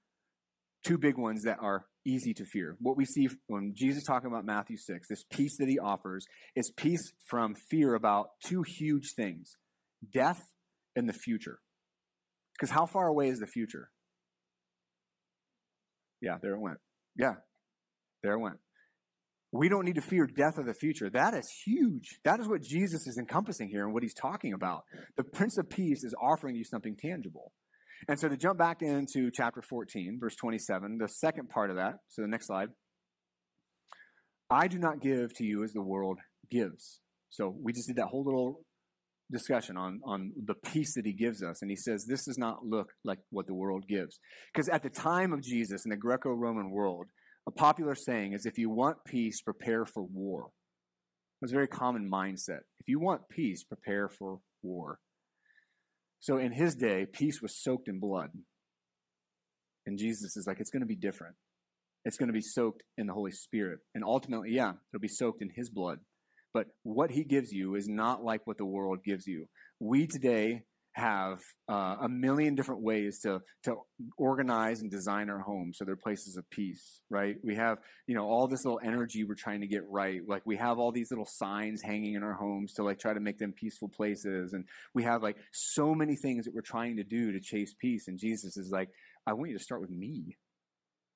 [0.88, 2.76] two big ones that are easy to fear.
[2.80, 6.24] What we see when Jesus talking about Matthew 6, this peace that he offers
[6.56, 9.56] is peace from fear about two huge things
[10.12, 10.40] death
[10.96, 11.58] and the future.
[12.54, 13.90] Because how far away is the future?
[16.20, 16.78] Yeah, there it went.
[17.16, 17.34] Yeah,
[18.22, 18.56] there it went.
[19.52, 21.08] We don't need to fear death of the future.
[21.10, 22.20] That is huge.
[22.24, 24.84] That is what Jesus is encompassing here and what he's talking about.
[25.16, 27.52] The Prince of Peace is offering you something tangible.
[28.06, 31.94] And so to jump back into chapter 14, verse 27, the second part of that,
[32.08, 32.68] so the next slide.
[34.50, 36.18] I do not give to you as the world
[36.50, 37.00] gives.
[37.30, 38.60] So we just did that whole little
[39.30, 41.60] discussion on, on the peace that he gives us.
[41.60, 44.18] And he says, this does not look like what the world gives.
[44.52, 47.06] Because at the time of Jesus in the Greco Roman world,
[47.46, 50.50] a popular saying is if you want peace, prepare for war.
[51.40, 52.60] It was a very common mindset.
[52.80, 54.98] If you want peace, prepare for war.
[56.20, 58.30] So in his day, peace was soaked in blood.
[59.86, 61.36] And Jesus is like, it's going to be different.
[62.04, 63.80] It's going to be soaked in the Holy Spirit.
[63.94, 65.98] And ultimately, yeah, it'll be soaked in his blood.
[66.52, 69.46] But what he gives you is not like what the world gives you.
[69.80, 70.62] We today
[70.98, 73.76] have uh, a million different ways to to
[74.16, 77.36] organize and design our homes so they're places of peace right?
[77.42, 80.20] We have you know all this little energy we're trying to get right.
[80.26, 83.20] Like we have all these little signs hanging in our homes to like try to
[83.20, 84.52] make them peaceful places.
[84.52, 88.08] And we have like so many things that we're trying to do to chase peace.
[88.08, 88.88] And jesus is like
[89.26, 90.36] i want you to start with me.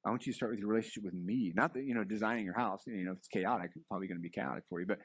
[0.05, 1.53] I want you to start with your relationship with me.
[1.55, 4.19] Not that you know designing your house you know if it's chaotic it's probably going
[4.19, 4.99] to be chaotic for you but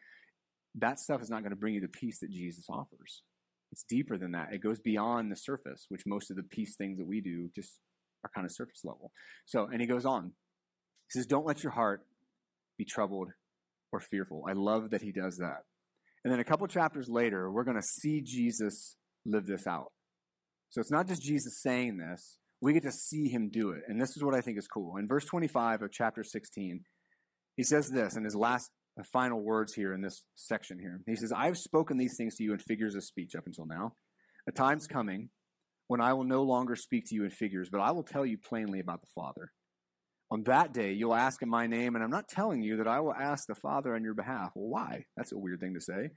[0.75, 3.23] that stuff is not going to bring you the peace that jesus offers
[3.71, 4.53] it's deeper than that.
[4.53, 7.79] It goes beyond the surface, which most of the peace things that we do just
[8.23, 9.11] are kind of surface level.
[9.45, 10.31] So, and he goes on.
[11.11, 12.01] He says, Don't let your heart
[12.77, 13.29] be troubled
[13.91, 14.45] or fearful.
[14.47, 15.63] I love that he does that.
[16.23, 18.95] And then a couple chapters later, we're going to see Jesus
[19.25, 19.91] live this out.
[20.69, 23.83] So it's not just Jesus saying this, we get to see him do it.
[23.87, 24.97] And this is what I think is cool.
[24.97, 26.81] In verse 25 of chapter 16,
[27.55, 28.69] he says this in his last
[29.03, 31.01] final words here in this section here.
[31.05, 33.65] He says, I have spoken these things to you in figures of speech up until
[33.65, 33.93] now.
[34.47, 35.29] A time's coming
[35.87, 38.37] when I will no longer speak to you in figures, but I will tell you
[38.37, 39.51] plainly about the Father.
[40.29, 42.99] On that day, you'll ask in my name, and I'm not telling you that I
[42.99, 44.51] will ask the Father on your behalf.
[44.55, 45.05] Well, why?
[45.15, 46.09] That's a weird thing to say.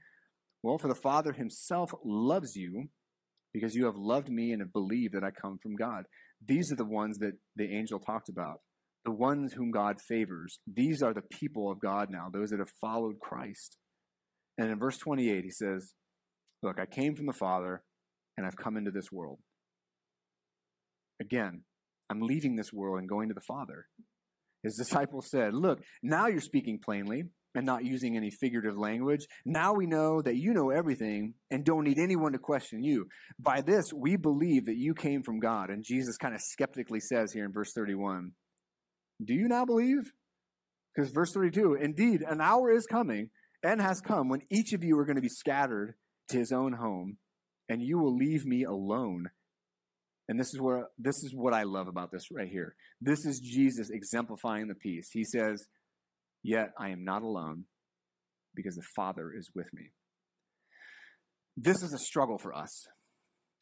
[0.63, 2.89] Well, for the Father himself loves you
[3.53, 6.03] because you have loved me and have believed that I come from God.
[6.45, 8.59] These are the ones that the angel talked about
[9.03, 10.59] the ones whom God favors.
[10.71, 13.77] These are the people of God now, those that have followed Christ.
[14.57, 15.93] And in verse 28, he says,
[16.61, 17.83] Look, I came from the Father
[18.37, 19.39] and I've come into this world.
[21.19, 21.63] Again,
[22.09, 23.87] I'm leaving this world and going to the Father.
[24.63, 27.23] His disciples said, Look, now you're speaking plainly
[27.55, 29.25] and not using any figurative language.
[29.45, 33.07] Now we know that you know everything and don't need anyone to question you.
[33.39, 35.69] By this, we believe that you came from God.
[35.69, 38.31] And Jesus kind of skeptically says here in verse 31
[39.23, 40.11] do you now believe?
[40.95, 43.29] Because verse 32 Indeed, an hour is coming
[43.63, 45.95] and has come when each of you are going to be scattered
[46.29, 47.17] to his own home,
[47.69, 49.29] and you will leave me alone.
[50.27, 52.75] And this is where this is what I love about this right here.
[52.99, 55.09] This is Jesus exemplifying the peace.
[55.11, 55.67] He says,
[56.43, 57.65] Yet I am not alone,
[58.55, 59.91] because the Father is with me.
[61.57, 62.87] This is a struggle for us.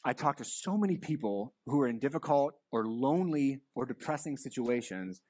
[0.05, 5.21] I talk to so many people who are in difficult or lonely or depressing situations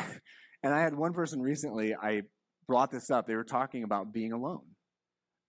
[0.62, 2.22] and I had one person recently, I
[2.66, 3.26] brought this up.
[3.26, 4.62] They were talking about being alone.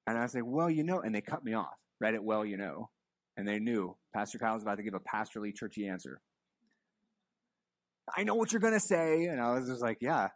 [0.05, 2.45] And I was like, well, you know, and they cut me off read it well,
[2.45, 2.89] you know.
[3.35, 6.19] And they knew Pastor Kyle was about to give a pastorly, churchy answer.
[8.15, 9.25] I know what you're going to say.
[9.25, 10.27] And I was just like, yeah,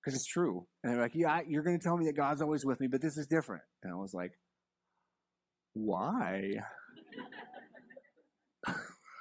[0.00, 0.66] because it's true.
[0.82, 3.00] And they're like, yeah, you're going to tell me that God's always with me, but
[3.00, 3.62] this is different.
[3.82, 4.32] And I was like,
[5.74, 6.52] why?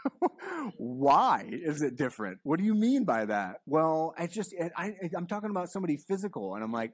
[0.78, 2.40] Why is it different?
[2.44, 3.58] What do you mean by that?
[3.66, 6.94] Well, I just, I, I'm talking about somebody physical, and I'm like,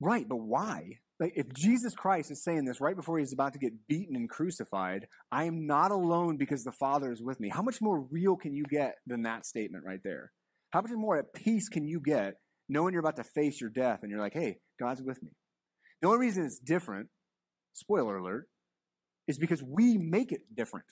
[0.00, 0.98] right, but why?
[1.20, 4.28] like if Jesus Christ is saying this right before he's about to get beaten and
[4.28, 7.50] crucified, I am not alone because the Father is with me.
[7.50, 10.32] How much more real can you get than that statement right there?
[10.70, 12.36] How much more at peace can you get
[12.68, 15.32] knowing you're about to face your death and you're like, hey, God's with me?
[16.00, 17.08] The only reason it's different,
[17.74, 18.48] spoiler alert,
[19.28, 20.86] is because we make it different.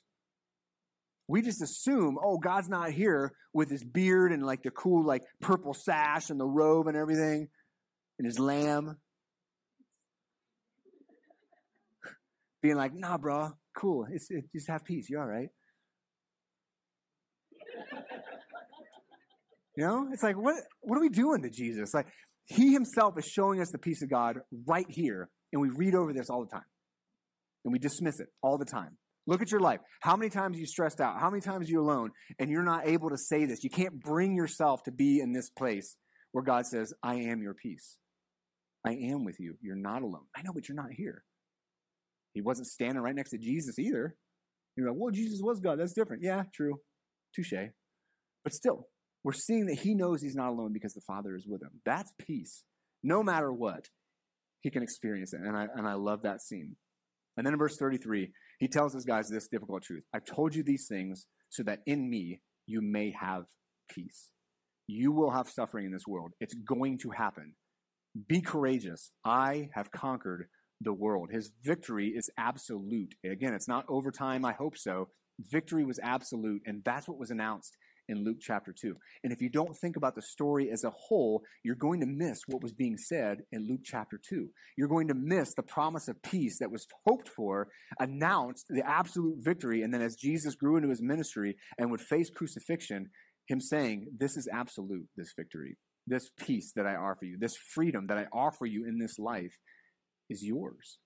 [1.29, 5.22] We just assume, oh, God's not here with his beard and like the cool, like
[5.41, 7.49] purple sash and the robe and everything
[8.18, 8.97] and his lamb.
[12.62, 14.07] being like, nah, bro, cool.
[14.11, 15.09] It's, it, just have peace.
[15.09, 15.49] You're all right?
[19.76, 21.95] you know, it's like, what, what are we doing to Jesus?
[21.95, 22.07] Like,
[22.47, 26.12] he himself is showing us the peace of God right here, and we read over
[26.12, 26.64] this all the time.
[27.64, 28.97] And we dismiss it all the time.
[29.29, 29.81] Look at your life.
[30.01, 31.20] How many times you stressed out?
[31.20, 33.62] How many times you alone and you're not able to say this?
[33.62, 35.97] You can't bring yourself to be in this place
[36.33, 37.99] where God says, I am your peace.
[38.87, 39.57] I am with you.
[39.61, 40.24] You're not alone.
[40.35, 41.24] I know, but you're not here.
[42.33, 44.16] He wasn't standing right next to Jesus either.
[44.76, 45.79] You're like, well, Jesus was God.
[45.79, 46.22] That's different.
[46.22, 46.81] Yeah, true.
[47.37, 47.53] Touche.
[48.45, 48.87] But still,
[49.24, 51.83] we're seeing that he knows he's not alone because the Father is with him.
[51.85, 52.64] That's peace.
[53.03, 53.89] No matter what,
[54.62, 55.41] he can experience it.
[55.41, 56.76] And I, and I love that scene.
[57.37, 60.62] And then in verse 33, he tells his guys this difficult truth I've told you
[60.62, 63.44] these things so that in me you may have
[63.88, 64.30] peace.
[64.86, 66.32] You will have suffering in this world.
[66.40, 67.54] It's going to happen.
[68.26, 69.11] Be courageous.
[69.24, 70.48] I have conquered
[70.80, 71.30] the world.
[71.30, 73.14] His victory is absolute.
[73.24, 74.44] Again, it's not overtime.
[74.44, 75.09] I hope so.
[75.40, 77.76] Victory was absolute, and that's what was announced
[78.09, 78.94] in Luke chapter 2.
[79.22, 82.42] And if you don't think about the story as a whole, you're going to miss
[82.46, 84.48] what was being said in Luke chapter 2.
[84.76, 89.38] You're going to miss the promise of peace that was hoped for, announced, the absolute
[89.38, 93.11] victory, and then as Jesus grew into his ministry and would face crucifixion,
[93.46, 98.06] him saying, This is absolute, this victory, this peace that I offer you, this freedom
[98.09, 99.59] that I offer you in this life
[100.28, 100.98] is yours.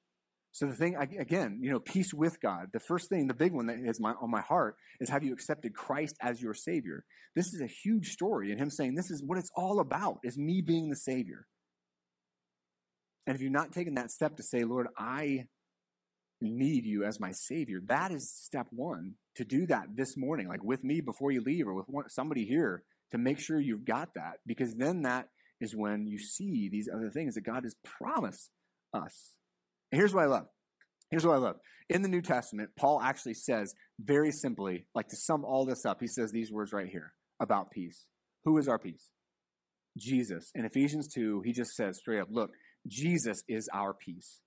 [0.55, 2.69] So the thing again, you know, peace with God.
[2.73, 5.33] The first thing, the big one that is my, on my heart is have you
[5.33, 7.05] accepted Christ as your Savior?
[7.35, 10.37] This is a huge story, and Him saying this is what it's all about: is
[10.37, 11.47] me being the Savior.
[13.27, 15.47] And if you've not taken that step to say, Lord, I
[16.41, 19.15] need you as my Savior, that is step one.
[19.37, 22.83] To do that this morning, like with me before you leave, or with somebody here,
[23.13, 25.29] to make sure you've got that, because then that
[25.63, 28.51] is when you see these other things that God has promised
[28.93, 29.37] us.
[29.93, 30.47] Here's what I love.
[31.11, 31.57] Here's what I love.
[31.89, 36.01] In the New Testament, Paul actually says very simply, like to sum all this up,
[36.01, 38.07] he says these words right here about peace.
[38.45, 39.11] Who is our peace?
[39.99, 40.51] Jesus.
[40.55, 42.53] In Ephesians 2, he just says straight up, look,
[42.89, 44.41] Jesus is our peace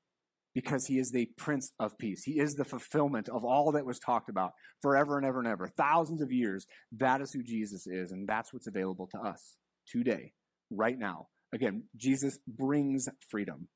[0.56, 2.24] because he is the Prince of Peace.
[2.24, 5.68] He is the fulfillment of all that was talked about forever and ever and ever.
[5.68, 6.66] Thousands of years,
[6.98, 10.32] that is who Jesus is, and that's what's available to us today,
[10.72, 11.28] right now.
[11.54, 13.68] Again, Jesus brings freedom.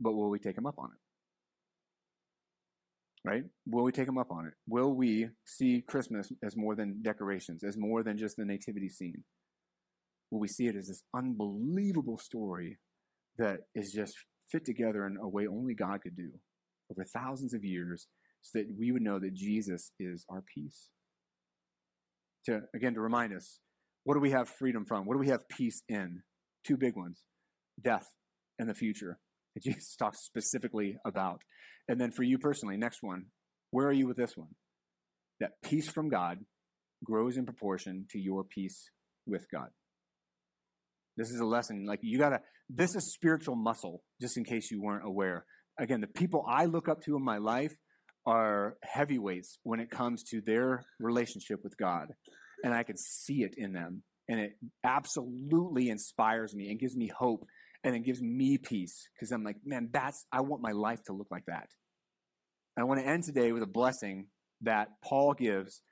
[0.00, 0.98] But will we take him up on it?
[3.28, 3.44] Right?
[3.66, 4.54] Will we take him up on it?
[4.66, 9.24] Will we see Christmas as more than decorations, as more than just the nativity scene?
[10.30, 12.78] Will we see it as this unbelievable story
[13.38, 14.14] that is just
[14.50, 16.30] fit together in a way only God could do
[16.90, 18.06] over thousands of years
[18.40, 20.88] so that we would know that Jesus is our peace?
[22.46, 23.58] To, again, to remind us,
[24.04, 25.04] what do we have freedom from?
[25.04, 26.22] What do we have peace in?
[26.64, 27.24] Two big ones
[27.82, 28.14] death
[28.58, 29.18] and the future
[29.54, 31.42] that Jesus talks specifically about.
[31.88, 33.26] And then for you personally, next one,
[33.70, 34.54] where are you with this one?
[35.40, 36.38] That peace from God
[37.04, 38.90] grows in proportion to your peace
[39.26, 39.68] with God.
[41.16, 41.84] This is a lesson.
[41.86, 45.44] Like you gotta, this is spiritual muscle, just in case you weren't aware.
[45.78, 47.74] Again, the people I look up to in my life
[48.26, 52.08] are heavyweights when it comes to their relationship with God.
[52.62, 54.02] And I can see it in them.
[54.28, 54.52] And it
[54.84, 57.46] absolutely inspires me and gives me hope
[57.84, 61.12] and it gives me peace because I'm like, man, that's, I want my life to
[61.12, 61.68] look like that.
[62.76, 64.26] And I want to end today with a blessing
[64.62, 65.82] that Paul gives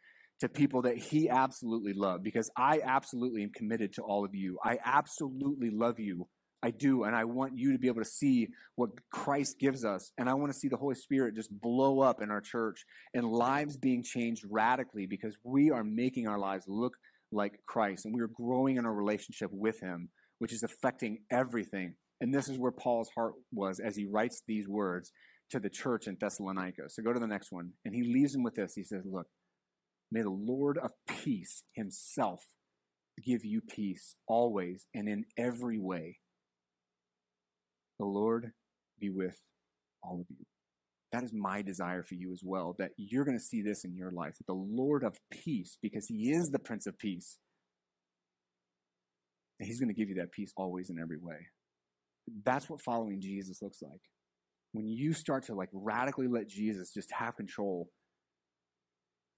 [0.40, 4.58] to people that he absolutely loved because I absolutely am committed to all of you.
[4.62, 6.28] I absolutely love you.
[6.62, 7.04] I do.
[7.04, 10.10] And I want you to be able to see what Christ gives us.
[10.18, 12.84] And I want to see the Holy Spirit just blow up in our church
[13.14, 16.94] and lives being changed radically because we are making our lives look
[17.32, 20.08] like Christ and we are growing in our relationship with Him
[20.38, 21.94] which is affecting everything.
[22.20, 25.12] And this is where Paul's heart was as he writes these words
[25.50, 26.88] to the church in Thessalonica.
[26.88, 27.72] So go to the next one.
[27.84, 28.74] And he leaves them with this.
[28.74, 29.26] He says, Look,
[30.10, 32.44] may the Lord of peace himself
[33.24, 36.18] give you peace always and in every way.
[37.98, 38.52] The Lord
[39.00, 39.40] be with
[40.02, 40.44] all of you.
[41.12, 43.94] That is my desire for you as well, that you're going to see this in
[43.94, 47.38] your life, that the Lord of peace, because he is the Prince of Peace,
[49.60, 51.48] He's going to give you that peace always in every way.
[52.44, 54.00] That's what following Jesus looks like.
[54.72, 57.88] When you start to like radically let Jesus just have control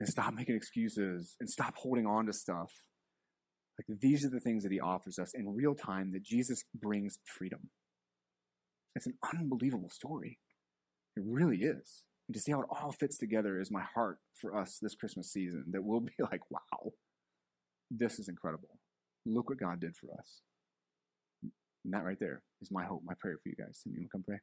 [0.00, 2.72] and stop making excuses and stop holding on to stuff.
[3.78, 7.18] Like these are the things that he offers us in real time that Jesus brings
[7.24, 7.70] freedom.
[8.94, 10.38] It's an unbelievable story.
[11.16, 12.04] It really is.
[12.28, 15.32] And to see how it all fits together is my heart for us this Christmas
[15.32, 16.92] season that we'll be like, wow,
[17.90, 18.77] this is incredible.
[19.28, 20.40] Look what God did for us.
[21.42, 23.80] And that right there is my hope, my prayer for you guys.
[23.82, 24.38] Can you come pray?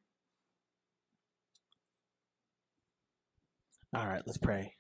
[3.96, 4.74] All right, let's pray.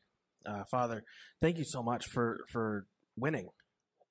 [0.45, 1.03] Uh, Father,
[1.41, 2.86] thank you so much for for
[3.16, 3.49] winning.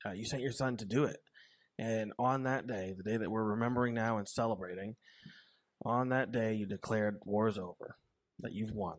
[0.05, 1.19] Uh, you sent your son to do it,
[1.79, 4.97] and on that day, the day that we're remembering now and celebrating,
[5.85, 7.97] on that day you declared war is over,
[8.41, 8.97] that you've won,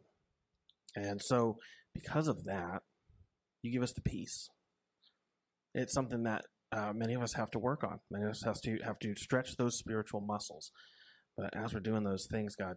[0.95, 1.57] and so
[1.93, 2.83] because of that,
[3.61, 4.49] you give us the peace.
[5.73, 7.99] It's something that uh, many of us have to work on.
[8.11, 10.71] Many of us have to have to stretch those spiritual muscles.
[11.37, 12.75] But as we're doing those things, God,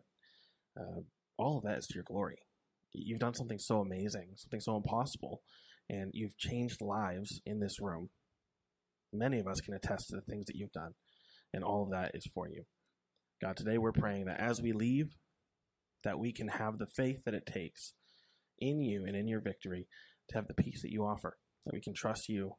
[0.79, 1.01] uh,
[1.37, 2.37] all of that is to your glory.
[2.93, 5.43] You've done something so amazing, something so impossible,
[5.89, 8.11] and you've changed lives in this room.
[9.13, 10.93] Many of us can attest to the things that you've done,
[11.53, 12.65] and all of that is for you.
[13.43, 15.17] God, today we're praying that as we leave,
[16.05, 17.95] that we can have the faith that it takes
[18.59, 19.87] in you and in your victory
[20.31, 22.53] to have the peace that you offer, that we can trust you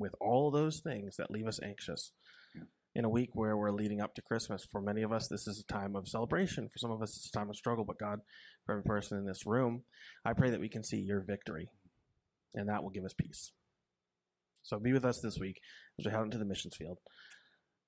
[0.00, 2.12] with all those things that leave us anxious.
[2.54, 2.62] Yeah.
[2.96, 5.60] In a week where we're leading up to Christmas, for many of us, this is
[5.60, 6.68] a time of celebration.
[6.68, 7.84] For some of us, it's a time of struggle.
[7.84, 8.20] But God,
[8.66, 9.82] for every person in this room,
[10.24, 11.68] I pray that we can see your victory,
[12.54, 13.52] and that will give us peace.
[14.62, 15.60] So be with us this week
[15.98, 16.98] as we head into the missions field.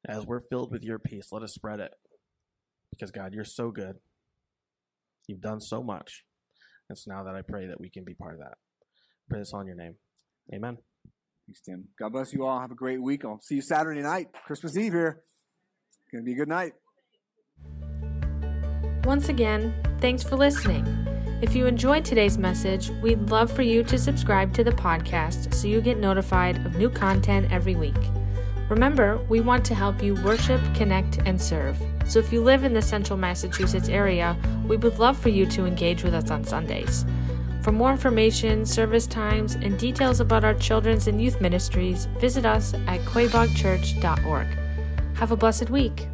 [0.06, 1.92] As we're filled with your peace, let us spread it.
[2.90, 3.96] Because, God, you're so good.
[5.26, 6.24] You've done so much.
[6.88, 8.58] And so now that I pray that we can be part of that.
[8.82, 9.94] I pray this all in your name.
[10.52, 10.78] Amen.
[11.46, 11.88] Thanks, Tim.
[11.98, 12.60] God bless you all.
[12.60, 13.24] Have a great week.
[13.24, 15.22] I'll see you Saturday night, Christmas Eve here.
[16.04, 16.72] It's going to be a good night.
[19.04, 20.86] Once again, thanks for listening.
[21.42, 25.66] If you enjoyed today's message, we'd love for you to subscribe to the podcast so
[25.66, 27.96] you get notified of new content every week.
[28.68, 31.76] Remember, we want to help you worship, connect, and serve.
[32.06, 34.36] So if you live in the central Massachusetts area,
[34.68, 37.04] we would love for you to engage with us on Sundays.
[37.62, 42.74] For more information, service times, and details about our children's and youth ministries, visit us
[42.74, 44.46] at quaboagchurch.org.
[45.14, 46.08] Have a blessed week.